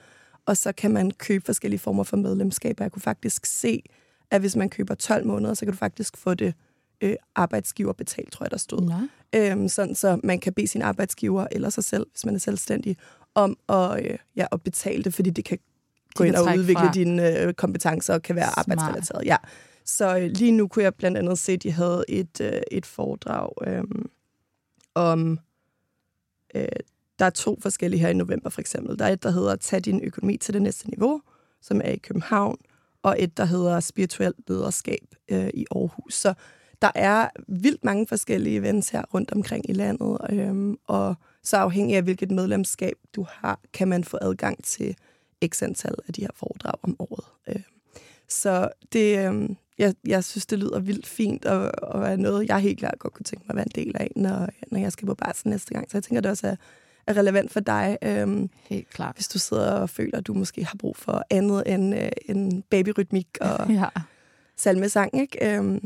Og 0.45 0.57
så 0.57 0.71
kan 0.71 0.91
man 0.91 1.11
købe 1.11 1.45
forskellige 1.45 1.79
former 1.79 2.03
for 2.03 2.17
medlemskaber. 2.17 2.83
Jeg 2.83 2.91
kunne 2.91 3.01
faktisk 3.01 3.45
se, 3.45 3.83
at 4.31 4.41
hvis 4.41 4.55
man 4.55 4.69
køber 4.69 4.95
12 4.95 5.25
måneder, 5.25 5.53
så 5.53 5.65
kan 5.65 5.73
du 5.73 5.77
faktisk 5.77 6.17
få 6.17 6.33
det 6.33 6.53
øh, 7.01 7.15
arbejdsgiver 7.35 7.93
betalt, 7.93 8.31
tror 8.31 8.43
jeg, 8.45 8.51
der 8.51 8.57
stod. 8.57 9.07
Ja. 9.33 9.51
Øhm, 9.51 9.67
sådan 9.67 9.95
så 9.95 10.19
man 10.23 10.39
kan 10.39 10.53
bede 10.53 10.67
sin 10.67 10.81
arbejdsgiver 10.81 11.47
eller 11.51 11.69
sig 11.69 11.83
selv, 11.83 12.05
hvis 12.11 12.25
man 12.25 12.35
er 12.35 12.39
selvstændig, 12.39 12.97
om 13.35 13.57
at, 13.69 14.05
øh, 14.05 14.17
ja, 14.35 14.45
at 14.51 14.61
betale 14.61 15.03
det, 15.03 15.13
fordi 15.13 15.29
det 15.29 15.45
kan 15.45 15.57
gå 16.15 16.23
kan 16.23 16.27
ind 16.27 16.35
og 16.35 16.57
udvikle 16.57 16.73
fra. 16.81 16.91
dine 16.93 17.39
øh, 17.39 17.53
kompetencer 17.53 18.13
og 18.13 18.21
kan 18.21 18.35
være 18.35 18.51
Smart. 18.53 18.57
arbejdsrelateret. 18.57 19.25
Ja. 19.25 19.37
Så 19.85 20.17
øh, 20.17 20.23
lige 20.23 20.51
nu 20.51 20.67
kunne 20.67 20.83
jeg 20.83 20.95
blandt 20.95 21.17
andet 21.17 21.39
se, 21.39 21.51
at 21.51 21.63
de 21.63 21.71
havde 21.71 22.03
et, 22.07 22.41
øh, 22.41 22.61
et 22.71 22.85
foredrag 22.85 23.67
øh, 23.67 23.83
om... 24.95 25.39
Øh, 26.55 26.65
der 27.21 27.27
er 27.27 27.29
to 27.29 27.59
forskellige 27.61 27.99
her 28.01 28.09
i 28.09 28.13
november, 28.13 28.49
for 28.49 28.61
eksempel. 28.61 28.99
Der 28.99 29.05
er 29.05 29.09
et, 29.09 29.23
der 29.23 29.31
hedder 29.31 29.55
Tag 29.55 29.81
din 29.81 30.03
økonomi 30.03 30.37
til 30.37 30.53
det 30.53 30.61
næste 30.61 30.89
niveau, 30.89 31.21
som 31.61 31.81
er 31.83 31.89
i 31.89 31.97
København, 31.97 32.57
og 33.03 33.15
et, 33.19 33.37
der 33.37 33.45
hedder 33.45 33.79
Spirituelt 33.79 34.35
lederskab 34.47 35.15
øh, 35.31 35.49
i 35.53 35.65
Aarhus. 35.75 36.13
Så 36.13 36.33
der 36.81 36.91
er 36.95 37.29
vildt 37.47 37.83
mange 37.83 38.07
forskellige 38.07 38.55
events 38.55 38.89
her 38.89 39.01
rundt 39.13 39.31
omkring 39.31 39.69
i 39.69 39.73
landet, 39.73 40.17
øhm, 40.29 40.77
og 40.87 41.15
så 41.43 41.57
afhængig 41.57 41.95
af, 41.95 42.03
hvilket 42.03 42.31
medlemskab 42.31 42.95
du 43.15 43.25
har, 43.29 43.59
kan 43.73 43.87
man 43.87 44.03
få 44.03 44.17
adgang 44.21 44.63
til 44.63 44.95
x 45.45 45.63
antal 45.63 45.95
af 46.07 46.13
de 46.13 46.21
her 46.21 46.31
foredrag 46.35 46.73
om 46.83 46.95
året. 46.99 47.25
Øhm, 47.47 47.63
så 48.29 48.69
det, 48.93 49.25
øhm, 49.25 49.55
jeg, 49.77 49.93
jeg 50.07 50.23
synes, 50.23 50.45
det 50.45 50.59
lyder 50.59 50.79
vildt 50.79 51.07
fint, 51.07 51.45
og, 51.45 51.71
og 51.83 52.07
er 52.07 52.15
noget, 52.15 52.47
jeg 52.47 52.59
helt 52.59 52.79
klart 52.79 52.99
godt 52.99 53.13
kunne 53.13 53.23
tænke 53.23 53.45
mig 53.47 53.49
at 53.49 53.55
være 53.55 53.65
en 53.77 53.85
del 53.85 53.95
af, 53.95 54.11
når, 54.15 54.49
når 54.71 54.79
jeg 54.79 54.91
skal 54.91 55.05
på 55.05 55.15
barsel 55.15 55.49
næste 55.49 55.73
gang. 55.73 55.91
Så 55.91 55.97
jeg 55.97 56.03
tænker, 56.03 56.21
det 56.21 56.31
også 56.31 56.47
er, 56.47 56.55
er 57.11 57.17
relevant 57.17 57.51
for 57.51 57.59
dig, 57.59 57.97
øh, 58.01 58.49
Helt 58.69 58.89
klart. 58.89 59.15
hvis 59.15 59.27
du 59.27 59.39
sidder 59.39 59.71
og 59.71 59.89
føler, 59.89 60.17
at 60.17 60.27
du 60.27 60.33
måske 60.33 60.65
har 60.65 60.75
brug 60.79 60.97
for 60.97 61.23
andet 61.29 61.63
end, 61.65 61.95
øh, 61.95 62.09
end 62.29 62.63
babyrytmik 62.69 63.27
og 63.41 63.69
Ja. 63.73 63.85
salmesang. 64.57 65.19
Ikke? 65.21 65.57
Øh, 65.57 65.81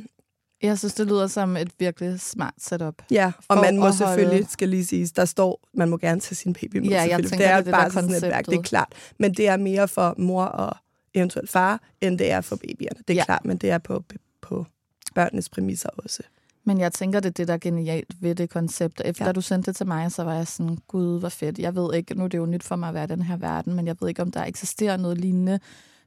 Jeg 0.62 0.80
synes, 0.80 0.94
det 0.94 1.08
lyder 1.08 1.28
som 1.28 1.58
et 1.58 1.72
virkelig 1.80 2.20
smart 2.20 2.54
setup. 2.58 2.96
Ja, 3.12 3.32
og 3.48 3.58
man 3.58 3.78
må 3.78 3.92
selvfølgelig, 3.92 4.38
holde- 4.40 4.52
skal 4.52 4.70
lige 4.70 4.86
siges, 4.86 5.12
der 5.12 5.26
står, 5.26 5.60
man 5.74 5.90
må 5.90 5.98
gerne 5.98 6.22
tage 6.22 6.36
sin 6.36 6.54
baby 6.54 6.78
med. 6.78 6.88
Ja, 6.90 7.02
jeg 7.10 7.20
tænker, 7.24 7.38
det 7.38 7.46
er 7.46 7.48
det 7.48 7.54
er 7.54 7.58
et 7.58 7.66
det, 7.66 7.74
der 7.74 7.80
er 7.80 7.84
barselsnetværk, 7.84 8.46
det 8.46 8.54
er 8.58 8.62
klart. 8.62 8.94
Men 9.20 9.34
det 9.34 9.48
er 9.48 9.58
mere 9.58 9.88
for 9.88 10.16
mor 10.18 10.44
og 10.44 10.78
eventuelt 11.14 11.50
far, 11.50 11.82
end 12.02 12.20
det 12.20 12.32
er 12.32 12.42
for 12.42 12.56
babyerne. 12.56 13.00
Det 13.08 13.14
er 13.14 13.18
Ja. 13.18 13.26
klart, 13.26 13.46
men 13.46 13.58
det 13.58 13.70
er 13.70 13.78
på, 13.78 14.04
på 14.42 14.66
børnenes 15.16 15.50
præmisser 15.50 15.90
også. 15.98 16.24
Men 16.68 16.80
jeg 16.80 16.94
tænker, 16.94 17.20
det 17.20 17.30
er 17.30 17.34
det, 17.34 17.48
der 17.48 17.54
er 17.54 17.58
genialt 17.58 18.16
ved 18.22 18.36
det 18.36 18.50
koncept. 18.50 19.02
Efter 19.06 19.26
Ja. 19.26 19.32
du 19.32 19.42
sendte 19.42 19.72
det 19.72 19.76
til 19.76 19.88
mig, 19.88 20.12
så 20.12 20.24
var 20.24 20.34
jeg 20.34 20.48
sådan, 20.48 20.78
gud, 20.88 21.20
hvor 21.20 21.30
fedt. 21.30 21.60
Jeg 21.60 21.76
ved 21.76 21.94
ikke, 21.94 22.16
nu 22.16 22.24
er 22.24 22.28
det 22.28 22.38
jo 22.38 22.46
nyt 22.46 22.64
for 22.64 22.76
mig 22.76 22.88
at 22.90 22.94
være 22.96 23.04
i 23.04 23.08
den 23.08 23.22
her 23.22 23.38
verden, 23.38 23.74
men 23.74 23.88
jeg 23.88 23.96
ved 24.02 24.10
ikke, 24.10 24.22
om 24.22 24.32
der 24.32 24.44
eksisterer 24.44 24.98
noget 24.98 25.18
lignende. 25.18 25.60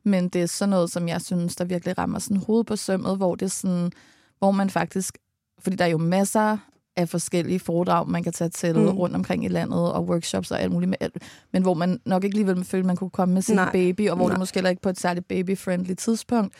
Men 0.04 0.28
det 0.28 0.42
er 0.42 0.46
sådan 0.46 0.70
noget, 0.70 0.90
som 0.90 1.08
jeg 1.08 1.20
synes, 1.22 1.56
der 1.56 1.64
virkelig 1.64 1.98
rammer 1.98 2.18
sådan 2.18 2.36
hovedet 2.46 2.66
på 2.66 2.76
sømmet, 2.76 3.16
hvor 3.16 3.34
det 3.34 3.52
sådan, 3.52 3.92
hvor 4.38 4.50
man 4.50 4.70
faktisk, 4.70 5.18
fordi 5.58 5.76
der 5.76 5.84
er 5.84 5.88
jo 5.88 5.98
masser 5.98 6.56
af 6.96 7.08
forskellige 7.08 7.60
foredrag, 7.60 8.08
man 8.08 8.22
kan 8.22 8.32
tage 8.32 8.50
til 8.50 8.78
Mm. 8.78 8.88
rundt 8.88 9.14
omkring 9.16 9.44
i 9.44 9.48
landet, 9.48 9.92
og 9.92 10.04
workshops 10.04 10.50
og 10.50 10.60
alt 10.60 10.72
muligt, 10.72 10.88
med 10.88 10.98
alt, 11.00 11.16
men 11.52 11.62
hvor 11.62 11.74
man 11.74 12.00
nok 12.04 12.24
ikke 12.24 12.34
alligevel 12.34 12.64
følte, 12.64 12.86
man 12.86 12.96
kunne 12.96 13.10
komme 13.10 13.34
med 13.34 13.42
sin 13.42 13.54
Nej. 13.56 13.72
baby, 13.72 14.08
og 14.10 14.16
hvor 14.16 14.26
Nej. 14.26 14.32
det 14.32 14.38
måske 14.38 14.56
heller 14.56 14.70
ikke 14.70 14.82
på 14.82 14.88
et 14.88 15.00
særligt 15.00 15.28
baby-friendly 15.28 15.94
tidspunkt. 15.94 16.54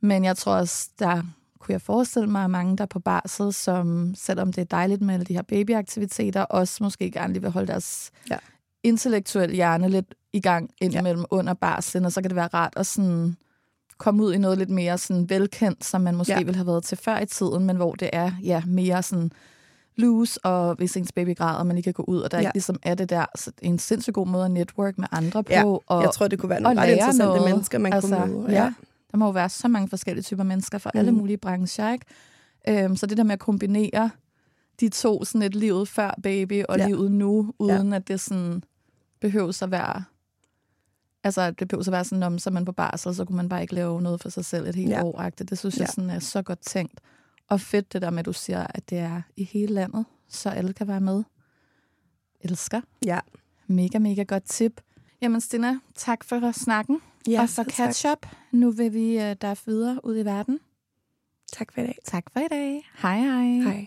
Men 0.00 0.24
jeg 0.24 0.36
tror 0.36 0.54
også, 0.54 0.88
der 0.98 1.22
kunne 1.60 1.72
jeg 1.72 1.82
forestille 1.82 2.26
mig, 2.30 2.44
at 2.44 2.50
mange, 2.50 2.76
der 2.76 2.82
er 2.82 2.86
på 2.86 2.98
barsel, 2.98 3.52
som 3.52 4.14
selvom 4.16 4.52
det 4.52 4.60
er 4.60 4.64
dejligt 4.64 5.02
med 5.02 5.14
alle 5.14 5.26
de 5.26 5.34
her 5.34 5.42
babyaktiviteter, 5.42 6.42
også 6.42 6.84
måske 6.84 7.10
gerne 7.10 7.32
lige 7.32 7.42
vil 7.42 7.50
holde 7.50 7.66
deres 7.66 8.10
Ja. 8.30 8.36
intellektuelle 8.82 9.54
hjerne 9.54 9.88
lidt 9.88 10.14
i 10.32 10.40
gang 10.40 10.70
indimellem 10.80 11.20
ja. 11.20 11.26
under 11.36 11.54
barslen, 11.54 12.04
og 12.04 12.12
så 12.12 12.20
kan 12.22 12.30
det 12.30 12.36
være 12.36 12.46
rart 12.54 12.72
at 12.76 12.86
sådan 12.86 13.36
komme 13.98 14.22
ud 14.24 14.32
i 14.34 14.38
noget 14.38 14.58
lidt 14.58 14.70
mere 14.70 14.98
sådan 14.98 15.30
velkendt, 15.30 15.84
som 15.84 16.00
man 16.00 16.14
måske 16.16 16.32
Ja. 16.32 16.38
ja. 16.38 16.44
ville 16.44 16.56
have 16.56 16.66
været 16.66 16.84
til 16.84 16.98
før 16.98 17.18
i 17.18 17.26
tiden, 17.26 17.64
men 17.64 17.76
hvor 17.76 17.92
det 17.94 18.10
er 18.12 18.32
ja, 18.42 18.62
mere 18.66 19.02
sådan 19.02 19.30
loose, 19.96 20.44
og 20.44 20.74
hvis 20.74 20.96
ens 20.96 21.12
baby 21.12 21.36
græder, 21.36 21.62
man 21.64 21.76
lige 21.76 21.82
kan 21.84 21.92
gå 21.92 22.02
ud, 22.02 22.20
og 22.20 22.30
der 22.30 22.36
Ja. 22.38 22.42
ja. 22.42 22.48
ikke 22.48 22.54
ligesom 22.54 22.78
er 22.82 22.94
det 22.94 23.10
der. 23.10 23.24
Så 23.36 23.52
en 23.62 23.78
sindssygt 23.78 24.14
god 24.14 24.26
måde 24.26 24.44
at 24.44 24.50
network 24.50 24.98
med 24.98 25.08
andre 25.12 25.44
på. 25.44 25.50
Ja, 25.52 25.64
og, 25.86 26.02
jeg 26.02 26.10
tror, 26.14 26.28
det 26.28 26.38
kunne 26.38 26.50
være 26.50 26.58
og 26.58 26.62
nogle 26.62 26.80
ret 26.80 26.88
interessante 26.90 27.24
noget. 27.26 27.50
mennesker, 27.50 27.78
man 27.78 27.92
altså, 27.92 28.16
kunne 28.16 28.32
møde. 28.42 28.52
Ja. 28.52 28.72
Der 29.12 29.16
må 29.18 29.24
jo 29.24 29.30
være 29.30 29.48
så 29.48 29.68
mange 29.68 29.88
forskellige 29.88 30.22
typer 30.22 30.42
mennesker 30.44 30.78
fra 30.78 30.90
mm. 30.94 30.98
alle 30.98 31.12
mulige 31.12 31.36
brancher, 31.36 31.92
ikke? 31.92 32.06
Øhm, 32.68 32.96
så 32.96 33.06
det 33.06 33.16
der 33.16 33.22
med 33.24 33.32
at 33.32 33.38
kombinere 33.38 34.10
de 34.80 34.88
to, 34.88 35.24
sådan 35.24 35.42
et 35.42 35.54
livet 35.54 35.88
før 35.88 36.14
baby 36.22 36.64
og 36.68 36.78
Ja. 36.78 36.86
livet 36.86 37.12
nu, 37.12 37.54
uden 37.58 37.88
ja. 37.90 37.96
at 37.96 38.08
det 38.08 38.20
sådan 38.20 38.62
behøves 39.20 39.62
at 39.62 39.70
være... 39.70 40.04
Altså, 41.24 41.40
at 41.40 41.58
det 41.60 41.68
behøver 41.68 41.88
at 41.88 41.92
være 41.92 42.04
sådan, 42.04 42.22
om 42.22 42.38
så 42.38 42.50
man 42.50 42.64
på 42.64 42.72
barsel, 42.72 43.14
så 43.14 43.24
kunne 43.24 43.36
man 43.36 43.48
bare 43.48 43.62
ikke 43.62 43.74
lave 43.74 44.02
noget 44.02 44.20
for 44.20 44.28
sig 44.28 44.44
selv 44.44 44.66
et 44.66 44.74
helt 44.74 44.90
Ja. 44.90 44.96
ja. 44.96 45.04
år 45.04 45.20
-agtigt. 45.22 45.44
Det 45.44 45.58
synes 45.58 45.76
Ja. 45.76 45.80
jeg 45.82 45.88
sådan 45.88 46.10
er 46.10 46.18
så 46.18 46.42
godt 46.42 46.60
tænkt. 46.60 47.00
Og 47.48 47.60
fedt 47.60 47.92
det 47.92 48.02
der 48.02 48.10
med, 48.10 48.18
at 48.18 48.26
du 48.26 48.32
siger, 48.32 48.66
at 48.74 48.90
det 48.90 48.98
er 48.98 49.22
i 49.36 49.44
hele 49.44 49.74
landet, 49.74 50.04
så 50.28 50.48
alle 50.50 50.72
kan 50.72 50.88
være 50.88 51.00
med. 51.00 51.22
Elsker. 52.40 52.80
Ja. 53.04 53.20
Mega, 53.66 53.98
mega 53.98 54.22
godt 54.22 54.44
tip. 54.44 54.80
Jamen, 55.22 55.40
Stina, 55.40 55.78
tak 55.94 56.24
for 56.24 56.52
snakken. 56.52 57.00
Ja, 57.28 57.42
og 57.42 57.48
så 57.48 57.54
selv 57.54 57.70
catch 57.70 58.06
up. 58.12 58.26
Nu 58.52 58.70
vil 58.70 58.92
vi 58.92 59.16
uh, 59.16 59.22
der 59.22 59.62
videre 59.66 60.00
ud 60.04 60.18
i 60.18 60.24
verden. 60.24 60.60
Tak 61.52 61.72
for 61.72 61.80
i 61.80 61.84
dag. 61.84 61.98
Tak 62.04 62.24
for 62.32 62.40
i 62.40 62.48
dag. 62.50 62.90
Hej 63.02 63.18
hej. 63.20 63.44
Hej. 63.44 63.86